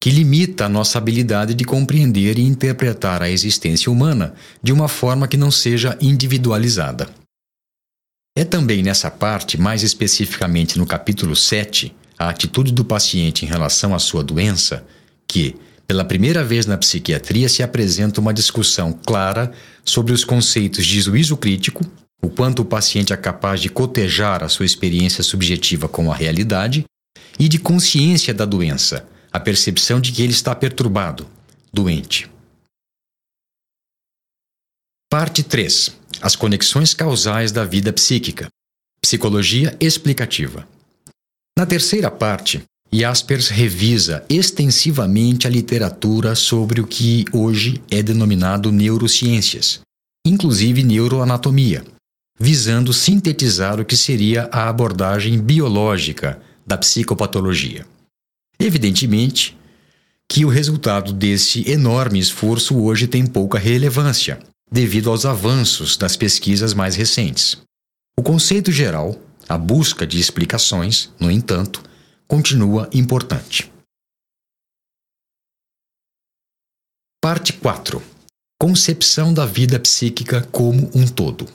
que 0.04 0.10
limita 0.10 0.66
a 0.66 0.70
nossa 0.70 0.98
habilidade 0.98 1.54
de 1.54 1.64
compreender 1.64 2.38
e 2.38 2.42
interpretar 2.42 3.22
a 3.22 3.30
existência 3.30 3.90
humana 3.90 4.34
de 4.62 4.74
uma 4.74 4.90
forma 4.90 5.30
que 5.30 5.38
não 5.38 5.50
seja 5.50 5.98
individualizada. 6.02 7.08
É 8.38 8.44
também 8.44 8.84
nessa 8.84 9.10
parte, 9.10 9.58
mais 9.58 9.82
especificamente 9.82 10.78
no 10.78 10.86
capítulo 10.86 11.38
7, 11.38 11.96
a 12.20 12.28
atitude 12.28 12.74
do 12.74 12.84
paciente 12.84 13.46
em 13.46 13.48
relação 13.48 13.96
à 13.96 14.00
sua 14.00 14.22
doença, 14.22 14.86
que, 15.26 15.56
pela 15.88 16.04
primeira 16.04 16.44
vez 16.44 16.66
na 16.66 16.78
psiquiatria, 16.78 17.48
se 17.48 17.64
apresenta 17.64 18.20
uma 18.20 18.34
discussão 18.34 18.92
clara 18.92 19.54
sobre 19.86 20.12
os 20.12 20.26
conceitos 20.26 20.86
de 20.86 21.00
juízo 21.00 21.38
crítico, 21.38 21.82
o 22.22 22.30
quanto 22.30 22.64
o 22.64 22.66
paciente 22.66 23.14
é 23.14 23.16
capaz 23.16 23.62
de 23.62 23.70
cotejar 23.70 24.44
a 24.44 24.50
sua 24.50 24.66
experiência 24.66 25.24
subjetiva 25.24 25.88
com 25.88 26.12
a 26.12 26.16
realidade, 26.16 26.84
e 27.40 27.48
de 27.48 27.58
consciência 27.58 28.34
da 28.34 28.44
doença, 28.44 29.08
a 29.34 29.40
percepção 29.40 30.00
de 30.00 30.12
que 30.12 30.22
ele 30.22 30.32
está 30.32 30.54
perturbado, 30.54 31.28
doente. 31.74 32.30
Parte 35.10 35.42
3. 35.42 35.98
As 36.22 36.36
conexões 36.36 36.94
causais 36.94 37.52
da 37.52 37.66
vida 37.66 37.92
psíquica. 37.92 38.48
Psicologia 39.02 39.76
explicativa. 39.80 40.68
Na 41.58 41.66
terceira 41.66 42.10
parte, 42.10 42.64
Jaspers 42.92 43.48
revisa 43.48 44.24
extensivamente 44.30 45.48
a 45.48 45.50
literatura 45.50 46.36
sobre 46.36 46.80
o 46.80 46.86
que 46.86 47.26
hoje 47.34 47.82
é 47.90 48.04
denominado 48.04 48.72
neurociências, 48.72 49.82
inclusive 50.26 50.84
neuroanatomia, 50.84 51.84
visando 52.40 52.94
sintetizar 52.94 53.80
o 53.80 53.86
que 53.86 53.98
seria 53.98 54.48
a 54.52 54.70
abordagem 54.70 55.40
biológica 55.40 56.40
da 56.66 56.78
psicopatologia. 56.78 57.86
Evidentemente 58.64 59.58
que 60.32 60.46
o 60.46 60.50
resultado 60.50 61.12
desse 61.12 61.70
enorme 61.70 62.18
esforço 62.18 62.82
hoje 62.82 63.08
tem 63.08 63.26
pouca 63.26 63.60
relevância, 63.60 64.40
devido 64.72 65.10
aos 65.10 65.26
avanços 65.26 65.98
das 65.98 66.16
pesquisas 66.16 66.74
mais 66.74 66.96
recentes. 66.96 67.62
O 68.18 68.24
conceito 68.24 68.72
geral 68.72 69.20
a 69.50 69.58
busca 69.58 70.08
de 70.08 70.18
explicações, 70.18 71.12
no 71.20 71.30
entanto, 71.30 71.84
continua 72.26 72.90
importante. 72.94 73.70
Parte 77.22 77.52
4 77.52 78.02
Concepção 78.58 79.34
da 79.34 79.46
vida 79.46 79.78
psíquica 79.78 80.42
como 80.50 80.90
um 80.96 81.06
todo. 81.06 81.50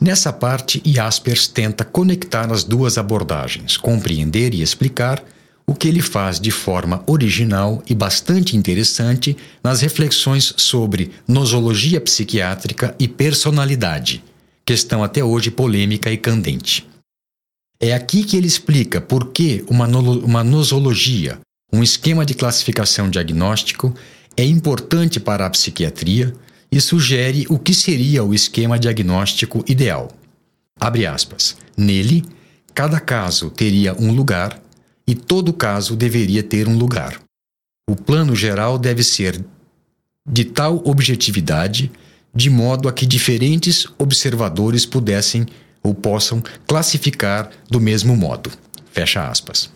Nessa 0.00 0.32
parte, 0.32 0.80
Jaspers 0.86 1.48
tenta 1.48 1.84
conectar 1.84 2.52
as 2.52 2.62
duas 2.62 2.96
abordagens, 2.96 3.76
compreender 3.76 4.54
e 4.54 4.62
explicar 4.62 5.24
o 5.68 5.74
que 5.74 5.86
ele 5.86 6.00
faz 6.00 6.40
de 6.40 6.50
forma 6.50 7.04
original 7.06 7.82
e 7.86 7.94
bastante 7.94 8.56
interessante 8.56 9.36
nas 9.62 9.82
reflexões 9.82 10.54
sobre 10.56 11.10
nosologia 11.28 12.00
psiquiátrica 12.00 12.96
e 12.98 13.06
personalidade, 13.06 14.24
questão 14.64 15.04
até 15.04 15.22
hoje 15.22 15.50
polêmica 15.50 16.10
e 16.10 16.16
candente. 16.16 16.88
É 17.78 17.92
aqui 17.92 18.24
que 18.24 18.34
ele 18.34 18.46
explica 18.46 18.98
por 18.98 19.30
que 19.30 19.62
uma, 19.68 19.86
uma 19.86 20.42
nosologia, 20.42 21.38
um 21.70 21.82
esquema 21.82 22.24
de 22.24 22.32
classificação 22.32 23.10
diagnóstico, 23.10 23.94
é 24.38 24.44
importante 24.44 25.20
para 25.20 25.44
a 25.44 25.50
psiquiatria 25.50 26.32
e 26.72 26.80
sugere 26.80 27.44
o 27.50 27.58
que 27.58 27.74
seria 27.74 28.24
o 28.24 28.32
esquema 28.32 28.78
diagnóstico 28.78 29.62
ideal. 29.68 30.08
Abre 30.80 31.04
aspas. 31.04 31.58
Nele, 31.76 32.24
cada 32.72 32.98
caso 32.98 33.50
teria 33.50 33.94
um 33.94 34.12
lugar 34.12 34.62
e 35.08 35.14
todo 35.14 35.54
caso 35.54 35.96
deveria 35.96 36.42
ter 36.42 36.68
um 36.68 36.76
lugar. 36.76 37.18
O 37.88 37.96
plano 37.96 38.36
geral 38.36 38.78
deve 38.78 39.02
ser 39.02 39.42
de 40.30 40.44
tal 40.44 40.82
objetividade 40.84 41.90
de 42.34 42.50
modo 42.50 42.86
a 42.86 42.92
que 42.92 43.06
diferentes 43.06 43.86
observadores 43.98 44.84
pudessem 44.84 45.46
ou 45.82 45.94
possam 45.94 46.42
classificar 46.66 47.50
do 47.70 47.80
mesmo 47.80 48.14
modo. 48.14 48.52
Fecha 48.92 49.26
aspas. 49.26 49.72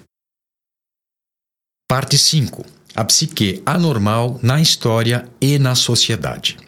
Parte 1.88 2.18
5. 2.18 2.64
a 2.94 3.04
psique 3.04 3.62
anormal 3.64 4.38
na 4.42 4.60
história 4.60 5.26
e 5.40 5.58
na 5.58 5.74
sociedade. 5.74 6.58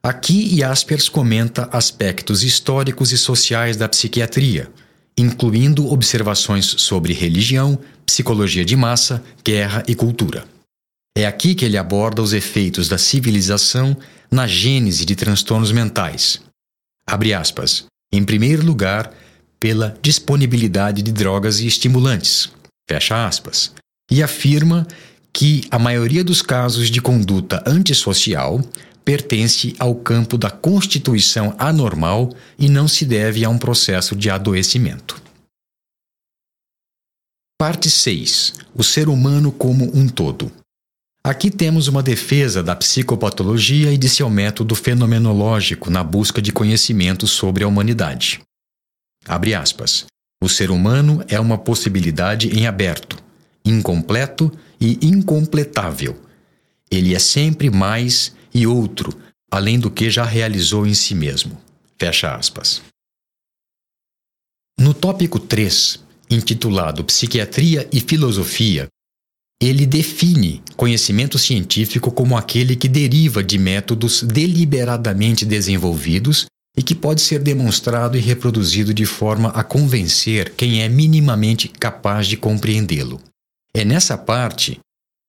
Aqui 0.00 0.56
Jaspers 0.56 1.08
comenta 1.08 1.68
aspectos 1.72 2.44
históricos 2.44 3.10
e 3.10 3.18
sociais 3.18 3.76
da 3.76 3.88
psiquiatria, 3.88 4.70
incluindo 5.16 5.90
observações 5.92 6.66
sobre 6.66 7.12
religião, 7.12 7.78
psicologia 8.06 8.64
de 8.64 8.76
massa, 8.76 9.22
guerra 9.44 9.82
e 9.86 9.94
cultura. 9.94 10.44
É 11.16 11.26
aqui 11.26 11.54
que 11.54 11.64
ele 11.64 11.76
aborda 11.76 12.22
os 12.22 12.32
efeitos 12.32 12.88
da 12.88 12.96
civilização 12.96 13.96
na 14.30 14.46
gênese 14.46 15.04
de 15.04 15.16
transtornos 15.16 15.72
mentais. 15.72 16.40
Abre 17.06 17.34
aspas. 17.34 17.84
Em 18.12 18.24
primeiro 18.24 18.64
lugar, 18.64 19.12
pela 19.58 19.96
disponibilidade 20.00 21.02
de 21.02 21.12
drogas 21.12 21.60
e 21.60 21.66
estimulantes. 21.66 22.50
Fecha 22.88 23.26
aspas. 23.26 23.72
E 24.10 24.22
afirma 24.22 24.86
que 25.32 25.62
a 25.70 25.78
maioria 25.78 26.24
dos 26.24 26.42
casos 26.42 26.90
de 26.90 27.00
conduta 27.00 27.62
antissocial 27.66 28.60
pertence 29.04 29.74
ao 29.78 29.94
campo 29.94 30.36
da 30.36 30.50
constituição 30.50 31.54
anormal 31.58 32.32
e 32.58 32.68
não 32.68 32.86
se 32.86 33.04
deve 33.04 33.44
a 33.44 33.48
um 33.48 33.58
processo 33.58 34.14
de 34.14 34.30
adoecimento. 34.30 35.20
Parte 37.58 37.90
6. 37.90 38.54
O 38.74 38.82
ser 38.82 39.08
humano 39.08 39.52
como 39.52 39.84
um 39.94 40.08
todo. 40.08 40.50
Aqui 41.22 41.50
temos 41.50 41.88
uma 41.88 42.02
defesa 42.02 42.62
da 42.62 42.74
psicopatologia 42.74 43.92
e 43.92 43.98
de 43.98 44.08
seu 44.08 44.30
método 44.30 44.74
fenomenológico 44.74 45.90
na 45.90 46.02
busca 46.02 46.40
de 46.40 46.50
conhecimento 46.50 47.26
sobre 47.26 47.62
a 47.62 47.68
humanidade. 47.68 48.40
Abre 49.26 49.54
aspas. 49.54 50.06
O 50.42 50.48
ser 50.48 50.70
humano 50.70 51.22
é 51.28 51.38
uma 51.38 51.58
possibilidade 51.58 52.48
em 52.48 52.66
aberto, 52.66 53.22
incompleto 53.62 54.50
e 54.80 54.98
incompletável. 55.06 56.18
Ele 56.90 57.14
é 57.14 57.18
sempre 57.18 57.68
mais 57.68 58.34
e 58.52 58.66
outro, 58.66 59.18
além 59.50 59.78
do 59.78 59.90
que 59.90 60.10
já 60.10 60.24
realizou 60.24 60.86
em 60.86 60.94
si 60.94 61.14
mesmo. 61.14 61.60
Fecha 61.98 62.34
aspas. 62.34 62.82
No 64.78 64.94
tópico 64.94 65.38
3, 65.38 66.00
intitulado 66.30 67.04
Psiquiatria 67.04 67.88
e 67.92 68.00
Filosofia, 68.00 68.88
ele 69.60 69.84
define 69.84 70.62
conhecimento 70.74 71.38
científico 71.38 72.10
como 72.10 72.36
aquele 72.36 72.74
que 72.74 72.88
deriva 72.88 73.44
de 73.44 73.58
métodos 73.58 74.22
deliberadamente 74.22 75.44
desenvolvidos 75.44 76.46
e 76.74 76.82
que 76.82 76.94
pode 76.94 77.20
ser 77.20 77.40
demonstrado 77.40 78.16
e 78.16 78.20
reproduzido 78.20 78.94
de 78.94 79.04
forma 79.04 79.50
a 79.50 79.62
convencer 79.62 80.54
quem 80.54 80.82
é 80.82 80.88
minimamente 80.88 81.68
capaz 81.68 82.26
de 82.26 82.38
compreendê-lo. 82.38 83.20
É 83.74 83.84
nessa 83.84 84.16
parte 84.16 84.78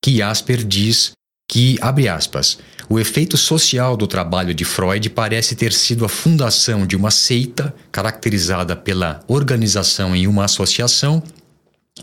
que 0.02 0.22
Asper 0.22 0.64
diz 0.64 1.12
que, 1.52 1.78
abre 1.82 2.08
aspas, 2.08 2.60
o 2.88 2.98
efeito 2.98 3.36
social 3.36 3.98
do 3.98 4.08
trabalho 4.08 4.56
de 4.56 4.64
Freud 4.64 5.10
parece 5.10 5.54
ter 5.54 5.74
sido 5.74 6.06
a 6.06 6.10
fundação 6.10 6.88
de 6.88 6.96
uma 6.96 7.12
seita 7.12 7.76
caracterizada 7.92 8.74
pela 8.74 9.22
organização 9.28 10.16
em 10.16 10.28
uma 10.28 10.46
associação 10.46 11.22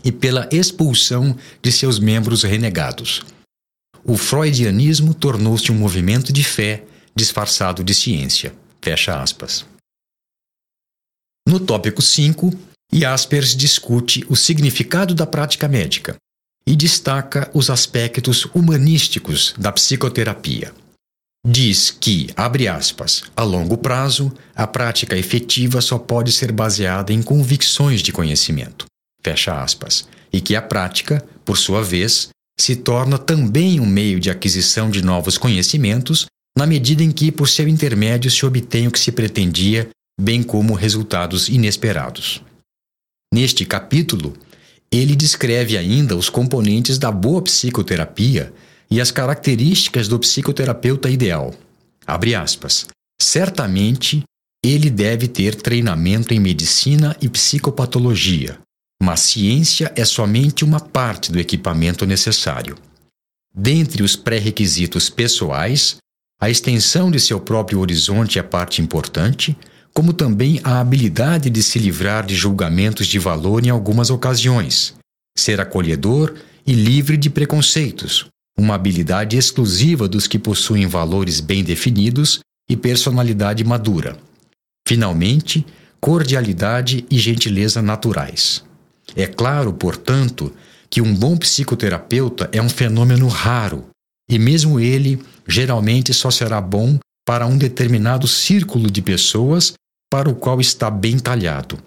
e 0.05 0.11
pela 0.11 0.47
expulsão 0.51 1.35
de 1.63 1.71
seus 1.71 1.97
membros 1.97 2.43
renegados. 2.43 3.23
O 4.03 4.15
freudianismo 4.15 5.15
tornou-se 5.15 5.71
um 5.71 5.75
movimento 5.75 6.31
de 6.31 6.43
fé 6.43 6.83
disfarçado 7.15 7.83
de 7.83 7.95
ciência. 7.95 8.53
Fecha 8.79 9.19
aspas. 9.19 9.65
No 11.47 11.59
tópico 11.59 12.03
5, 12.03 12.53
Jaspers 12.93 13.55
discute 13.55 14.23
o 14.29 14.35
significado 14.35 15.15
da 15.15 15.25
prática 15.25 15.67
médica 15.67 16.15
e 16.65 16.75
destaca 16.75 17.49
os 17.53 17.69
aspectos 17.69 18.45
humanísticos 18.53 19.53
da 19.57 19.71
psicoterapia. 19.71 20.73
Diz 21.47 21.89
que, 21.89 22.29
abre 22.35 22.67
aspas, 22.67 23.23
a 23.35 23.43
longo 23.43 23.77
prazo, 23.77 24.31
a 24.55 24.67
prática 24.67 25.17
efetiva 25.17 25.81
só 25.81 25.97
pode 25.97 26.31
ser 26.31 26.51
baseada 26.51 27.13
em 27.13 27.21
convicções 27.21 28.01
de 28.01 28.11
conhecimento 28.11 28.89
fecha 29.21 29.61
aspas, 29.61 30.07
e 30.31 30.41
que 30.41 30.55
a 30.55 30.61
prática, 30.61 31.23
por 31.43 31.57
sua 31.57 31.83
vez, 31.83 32.29
se 32.59 32.75
torna 32.75 33.17
também 33.17 33.79
um 33.79 33.85
meio 33.85 34.19
de 34.19 34.29
aquisição 34.29 34.89
de 34.89 35.01
novos 35.01 35.37
conhecimentos, 35.37 36.25
na 36.57 36.65
medida 36.65 37.03
em 37.03 37.11
que, 37.11 37.31
por 37.31 37.47
seu 37.47 37.67
intermédio, 37.67 38.29
se 38.29 38.45
obtém 38.45 38.87
o 38.87 38.91
que 38.91 38.99
se 38.99 39.11
pretendia, 39.11 39.89
bem 40.19 40.43
como 40.43 40.73
resultados 40.73 41.47
inesperados. 41.47 42.43
Neste 43.33 43.65
capítulo, 43.65 44.35
ele 44.91 45.15
descreve 45.15 45.77
ainda 45.77 46.15
os 46.15 46.29
componentes 46.29 46.97
da 46.97 47.11
boa 47.11 47.41
psicoterapia 47.41 48.53
e 48.89 48.99
as 48.99 49.11
características 49.11 50.07
do 50.07 50.17
psicoterapeuta 50.19 51.09
ideal. 51.09 51.53
Abre 52.05 52.33
aspas. 52.33 52.87
Certamente, 53.21 54.23
ele 54.63 54.89
deve 54.89 55.27
ter 55.27 55.55
treinamento 55.55 56.33
em 56.33 56.39
medicina 56.39 57.15
e 57.21 57.29
psicopatologia, 57.29 58.57
mas 59.01 59.21
ciência 59.21 59.91
é 59.95 60.03
somente 60.03 60.65
uma 60.65 60.79
parte 60.79 61.31
do 61.31 61.39
equipamento 61.39 62.05
necessário. 62.05 62.75
Dentre 63.53 64.03
os 64.03 64.15
pré-requisitos 64.15 65.09
pessoais, 65.09 65.97
a 66.41 66.49
extensão 66.49 67.11
de 67.11 67.19
seu 67.19 67.39
próprio 67.39 67.79
horizonte 67.79 68.39
é 68.39 68.43
parte 68.43 68.81
importante, 68.81 69.57
como 69.99 70.13
também 70.13 70.61
a 70.63 70.79
habilidade 70.79 71.49
de 71.49 71.61
se 71.61 71.77
livrar 71.77 72.25
de 72.25 72.33
julgamentos 72.33 73.05
de 73.05 73.19
valor 73.19 73.65
em 73.65 73.69
algumas 73.69 74.09
ocasiões, 74.09 74.93
ser 75.37 75.59
acolhedor 75.59 76.35
e 76.65 76.71
livre 76.71 77.17
de 77.17 77.29
preconceitos, 77.29 78.27
uma 78.57 78.75
habilidade 78.75 79.35
exclusiva 79.35 80.07
dos 80.07 80.25
que 80.25 80.39
possuem 80.39 80.87
valores 80.87 81.41
bem 81.41 81.65
definidos 81.65 82.39
e 82.69 82.77
personalidade 82.77 83.61
madura. 83.65 84.17
Finalmente, 84.87 85.65
cordialidade 85.99 87.05
e 87.11 87.19
gentileza 87.19 87.81
naturais. 87.81 88.63
É 89.17 89.27
claro, 89.27 89.73
portanto, 89.73 90.53
que 90.89 91.01
um 91.01 91.13
bom 91.13 91.35
psicoterapeuta 91.35 92.49
é 92.53 92.61
um 92.61 92.69
fenômeno 92.69 93.27
raro, 93.27 93.89
e 94.31 94.39
mesmo 94.39 94.79
ele 94.79 95.21
geralmente 95.45 96.13
só 96.13 96.31
será 96.31 96.61
bom 96.61 96.97
para 97.27 97.45
um 97.45 97.57
determinado 97.57 98.29
círculo 98.29 98.89
de 98.89 99.01
pessoas 99.01 99.73
para 100.09 100.29
o 100.29 100.35
qual 100.35 100.59
está 100.59 100.89
bem 100.89 101.19
talhado. 101.19 101.77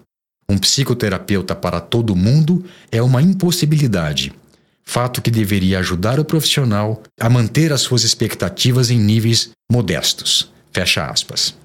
Um 0.47 0.57
psicoterapeuta 0.57 1.55
para 1.55 1.79
todo 1.79 2.15
mundo 2.15 2.63
é 2.91 3.01
uma 3.01 3.21
impossibilidade, 3.21 4.33
fato 4.83 5.21
que 5.21 5.31
deveria 5.31 5.79
ajudar 5.79 6.19
o 6.19 6.25
profissional 6.25 7.01
a 7.19 7.29
manter 7.29 7.71
as 7.71 7.81
suas 7.81 8.03
expectativas 8.03 8.89
em 8.89 8.99
níveis 8.99 9.51
modestos. 9.71 10.51
Fecha 10.71 11.05
aspas. 11.05 11.55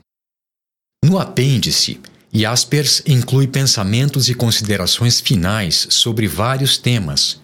No 1.04 1.18
apêndice, 1.18 2.00
Jaspers 2.32 3.02
inclui 3.06 3.46
pensamentos 3.46 4.28
e 4.28 4.34
considerações 4.34 5.20
finais 5.20 5.86
sobre 5.90 6.26
vários 6.26 6.76
temas, 6.76 7.40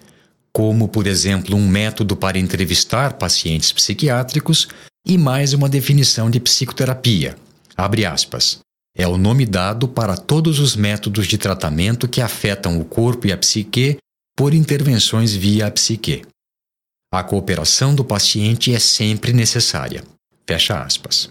como, 0.53 0.87
por 0.87 1.07
exemplo, 1.07 1.55
um 1.55 1.67
método 1.67 2.15
para 2.15 2.39
entrevistar 2.39 3.13
pacientes 3.13 3.71
psiquiátricos 3.71 4.67
e 5.05 5.17
mais 5.17 5.53
uma 5.53 5.67
definição 5.67 6.29
de 6.29 6.39
psicoterapia. 6.39 7.35
Abre 7.75 8.05
aspas. 8.05 8.64
É 8.97 9.05
o 9.05 9.17
nome 9.17 9.45
dado 9.45 9.89
para 9.89 10.15
todos 10.15 10.59
os 10.59 10.75
métodos 10.75 11.27
de 11.27 11.37
tratamento 11.37 12.07
que 12.07 12.21
afetam 12.21 12.79
o 12.79 12.85
corpo 12.85 13.27
e 13.27 13.31
a 13.33 13.37
psique 13.37 13.97
por 14.37 14.53
intervenções 14.53 15.33
via 15.33 15.67
a 15.67 15.71
psique. 15.71 16.23
A 17.13 17.21
cooperação 17.21 17.93
do 17.93 18.05
paciente 18.05 18.73
é 18.73 18.79
sempre 18.79 19.33
necessária. 19.33 20.03
Fecha 20.47 20.81
aspas. 20.81 21.29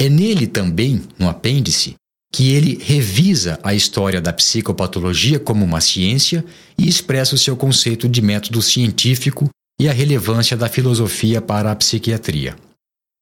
É 0.00 0.08
nele 0.08 0.46
também, 0.46 1.02
no 1.18 1.28
apêndice, 1.28 1.96
que 2.32 2.52
ele 2.52 2.78
revisa 2.80 3.58
a 3.62 3.74
história 3.74 4.20
da 4.20 4.32
psicopatologia 4.32 5.40
como 5.40 5.64
uma 5.64 5.80
ciência 5.80 6.44
e 6.78 6.88
expressa 6.88 7.34
o 7.34 7.38
seu 7.38 7.56
conceito 7.56 8.08
de 8.08 8.22
método 8.22 8.62
científico 8.62 9.48
e 9.80 9.88
a 9.88 9.92
relevância 9.92 10.56
da 10.56 10.68
filosofia 10.68 11.40
para 11.40 11.72
a 11.72 11.76
psiquiatria. 11.76 12.56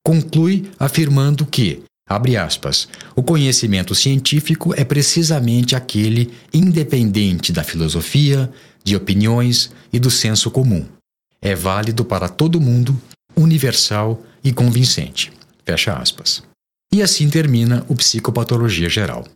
Conclui 0.04 0.70
afirmando 0.78 1.46
que, 1.46 1.82
abre 2.08 2.36
aspas, 2.36 2.88
o 3.14 3.22
conhecimento 3.22 3.94
científico 3.94 4.72
é 4.74 4.84
precisamente 4.84 5.74
aquele 5.74 6.32
independente 6.54 7.52
da 7.52 7.64
filosofia, 7.64 8.50
de 8.84 8.94
opiniões 8.94 9.72
e 9.92 9.98
do 9.98 10.10
senso 10.10 10.50
comum. 10.50 10.86
É 11.42 11.54
válido 11.54 12.04
para 12.04 12.28
todo 12.28 12.60
mundo, 12.60 12.98
universal 13.36 14.22
e 14.42 14.52
convincente. 14.52 15.32
Fecha 15.64 15.94
aspas. 15.94 16.42
E 16.92 17.02
assim 17.02 17.28
termina 17.28 17.84
o 17.88 17.94
Psicopatologia 17.96 18.88
Geral. 18.88 19.26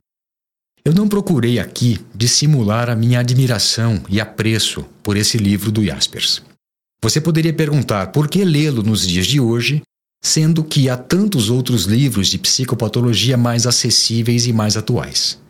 Eu 0.84 0.94
não 0.94 1.08
procurei 1.08 1.58
aqui 1.58 2.00
dissimular 2.14 2.88
a 2.88 2.96
minha 2.96 3.20
admiração 3.20 4.02
e 4.08 4.20
apreço 4.20 4.84
por 5.02 5.16
esse 5.16 5.36
livro 5.36 5.70
do 5.70 5.84
Jaspers. 5.84 6.42
Você 7.02 7.20
poderia 7.20 7.52
perguntar 7.52 8.12
por 8.12 8.28
que 8.28 8.44
lê-lo 8.44 8.82
nos 8.82 9.06
dias 9.06 9.26
de 9.26 9.40
hoje, 9.40 9.82
sendo 10.20 10.62
que 10.62 10.88
há 10.88 10.96
tantos 10.96 11.48
outros 11.48 11.84
livros 11.84 12.28
de 12.28 12.38
psicopatologia 12.38 13.36
mais 13.36 13.66
acessíveis 13.66 14.46
e 14.46 14.52
mais 14.52 14.76
atuais. 14.76 15.40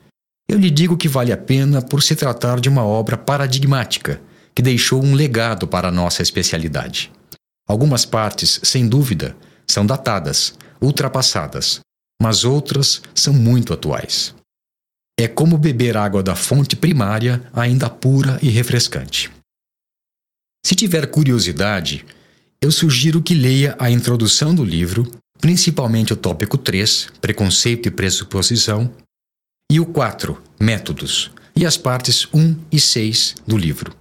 Eu 0.49 0.59
lhe 0.59 0.71
digo 0.71 0.97
que 0.97 1.09
vale 1.09 1.33
a 1.33 1.37
pena 1.37 1.83
por 1.83 2.03
se 2.03 2.15
tratar 2.15 2.61
de 2.61 2.69
uma 2.69 2.85
obra 2.85 3.17
paradigmática, 3.17 4.21
que 4.55 4.63
deixou 4.63 5.03
um 5.03 5.15
legado 5.15 5.67
para 5.67 5.89
a 5.89 5.93
nossa 5.93 6.23
especialidade. 6.23 7.13
Algumas 7.69 8.05
partes, 8.05 8.61
sem 8.65 8.89
dúvida, 8.89 9.37
são 9.67 9.87
datadas, 9.87 10.55
ultrapassadas, 10.83 11.81
mas 12.21 12.45
outras 12.45 13.01
são 13.15 13.33
muito 13.33 13.73
atuais. 13.73 14.35
É 15.19 15.29
como 15.29 15.57
beber 15.57 15.97
água 15.97 16.23
da 16.23 16.35
fonte 16.35 16.75
primária, 16.75 17.43
ainda 17.53 17.89
pura 17.89 18.39
e 18.43 18.49
refrescante. 18.49 19.31
Se 20.65 20.75
tiver 20.75 21.07
curiosidade, 21.07 22.05
eu 22.63 22.71
sugiro 22.71 23.23
que 23.23 23.35
leia 23.35 23.75
a 23.79 23.91
introdução 23.91 24.55
do 24.55 24.65
livro, 24.65 25.11
principalmente 25.41 26.13
o 26.13 26.17
tópico 26.17 26.59
3, 26.59 27.09
Preconceito 27.21 27.87
e 27.87 27.91
Pressuposição, 27.91 28.93
e 29.73 29.81
o 29.81 29.87
4, 29.87 30.41
Métodos, 30.61 31.31
e 31.57 31.65
as 31.65 31.79
partes 31.79 32.29
1 32.35 32.57
e 32.71 32.79
6 32.79 33.37
do 33.47 33.57
livro. 33.57 33.95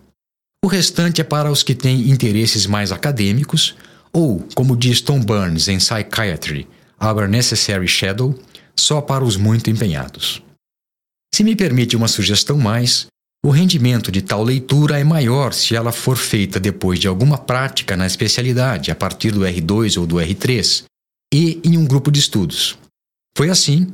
O 0.63 0.67
restante 0.67 1.21
é 1.21 1.23
para 1.23 1.49
os 1.49 1.63
que 1.63 1.73
têm 1.73 2.09
interesses 2.09 2.65
mais 2.65 2.91
acadêmicos, 2.91 3.75
ou, 4.11 4.45
como 4.53 4.75
diz 4.75 4.99
Tom 4.99 5.21
Burns 5.21 5.69
em 5.69 5.77
Psychiatry, 5.77 6.67
Our 7.01 7.29
Necessary 7.29 7.87
Shadow, 7.87 8.37
só 8.75 8.99
para 8.99 9.23
os 9.23 9.37
muito 9.37 9.69
empenhados. 9.69 10.43
Se 11.33 11.43
me 11.43 11.55
permite 11.55 11.95
uma 11.95 12.09
sugestão 12.09 12.57
mais, 12.57 13.07
o 13.43 13.51
rendimento 13.51 14.11
de 14.11 14.21
tal 14.21 14.43
leitura 14.43 14.99
é 14.99 15.03
maior 15.03 15.53
se 15.53 15.73
ela 15.73 15.93
for 15.93 16.17
feita 16.17 16.59
depois 16.59 16.99
de 16.99 17.07
alguma 17.07 17.37
prática 17.37 17.95
na 17.95 18.05
especialidade, 18.05 18.91
a 18.91 18.95
partir 18.95 19.31
do 19.31 19.41
R2 19.41 19.97
ou 19.97 20.05
do 20.05 20.17
R3, 20.17 20.83
e 21.33 21.61
em 21.63 21.77
um 21.77 21.85
grupo 21.85 22.11
de 22.11 22.19
estudos. 22.19 22.77
Foi 23.37 23.49
assim, 23.49 23.91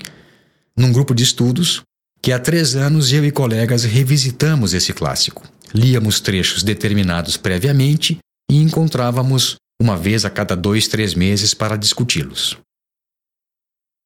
num 0.75 0.91
grupo 0.91 1.13
de 1.13 1.23
estudos, 1.23 1.83
que 2.21 2.31
há 2.31 2.39
três 2.39 2.75
anos 2.75 3.13
eu 3.13 3.23
e 3.23 3.31
colegas 3.31 3.83
revisitamos 3.83 4.73
esse 4.73 4.91
clássico. 4.93 5.43
Líamos 5.71 6.19
trechos 6.19 6.63
determinados 6.63 7.37
previamente 7.37 8.17
e 8.49 8.57
encontrávamos 8.57 9.57
uma 9.79 9.95
vez 9.95 10.25
a 10.25 10.29
cada 10.29 10.55
dois, 10.55 10.87
três 10.87 11.13
meses 11.13 11.53
para 11.53 11.75
discuti-los. 11.75 12.57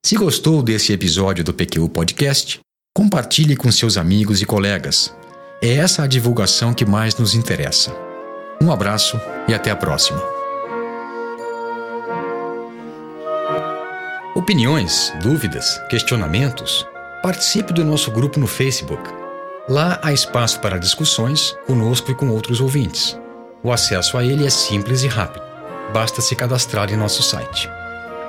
Se 0.06 0.18
gostou 0.18 0.62
desse 0.62 0.92
episódio 0.92 1.46
do 1.46 1.54
PQ 1.54 1.88
Podcast, 1.90 2.60
compartilhe 2.94 3.56
com 3.56 3.72
seus 3.72 3.96
amigos 3.96 4.42
e 4.42 4.46
colegas 4.46 5.14
é 5.62 5.76
essa 5.76 6.04
a 6.04 6.08
divulgação 6.08 6.74
que 6.74 6.86
mais 6.86 7.16
nos 7.16 7.34
interessa. 7.34 7.94
Um 8.62 8.72
abraço 8.72 9.20
e 9.48 9.54
até 9.54 9.72
a 9.72 9.76
próxima. 9.76 10.22
Opiniões, 14.36 15.12
dúvidas, 15.22 15.78
questionamentos? 15.90 16.88
Participe 17.22 17.74
do 17.74 17.84
nosso 17.84 18.10
grupo 18.10 18.40
no 18.40 18.48
Facebook. 18.48 19.04
Lá 19.68 20.00
há 20.02 20.14
espaço 20.14 20.62
para 20.62 20.80
discussões 20.80 21.56
conosco 21.68 22.10
e 22.10 22.16
com 22.16 22.30
outros 22.30 22.62
ouvintes. 22.62 23.20
O 23.62 23.72
acesso 23.72 24.18
a 24.18 24.24
ele 24.24 24.46
é 24.46 24.50
simples 24.50 25.04
e 25.04 25.08
rápido. 25.08 25.44
Basta 25.94 26.22
se 26.22 26.36
cadastrar 26.36 26.92
em 26.92 26.96
nosso 26.96 27.22
site. 27.22 27.70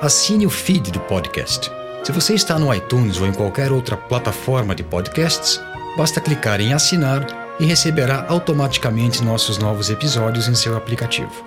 Assine 0.02 0.46
o 0.46 0.50
feed 0.50 0.90
do 0.90 0.98
podcast. 1.00 1.70
Se 2.02 2.10
você 2.10 2.34
está 2.34 2.58
no 2.58 2.74
iTunes 2.74 3.20
ou 3.20 3.26
em 3.26 3.32
qualquer 3.32 3.70
outra 3.70 3.96
plataforma 3.96 4.74
de 4.74 4.82
podcasts, 4.82 5.60
Basta 5.96 6.20
clicar 6.20 6.60
em 6.60 6.72
assinar 6.72 7.26
e 7.58 7.64
receberá 7.64 8.24
automaticamente 8.28 9.22
nossos 9.22 9.58
novos 9.58 9.90
episódios 9.90 10.48
em 10.48 10.54
seu 10.54 10.76
aplicativo. 10.76 11.44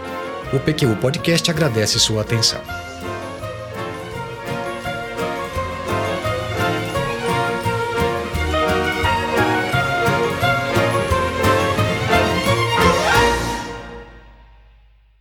O 0.51 0.59
PQU 0.59 0.97
Podcast 0.97 1.49
agradece 1.49 1.97
sua 1.99 2.21
atenção. 2.21 2.59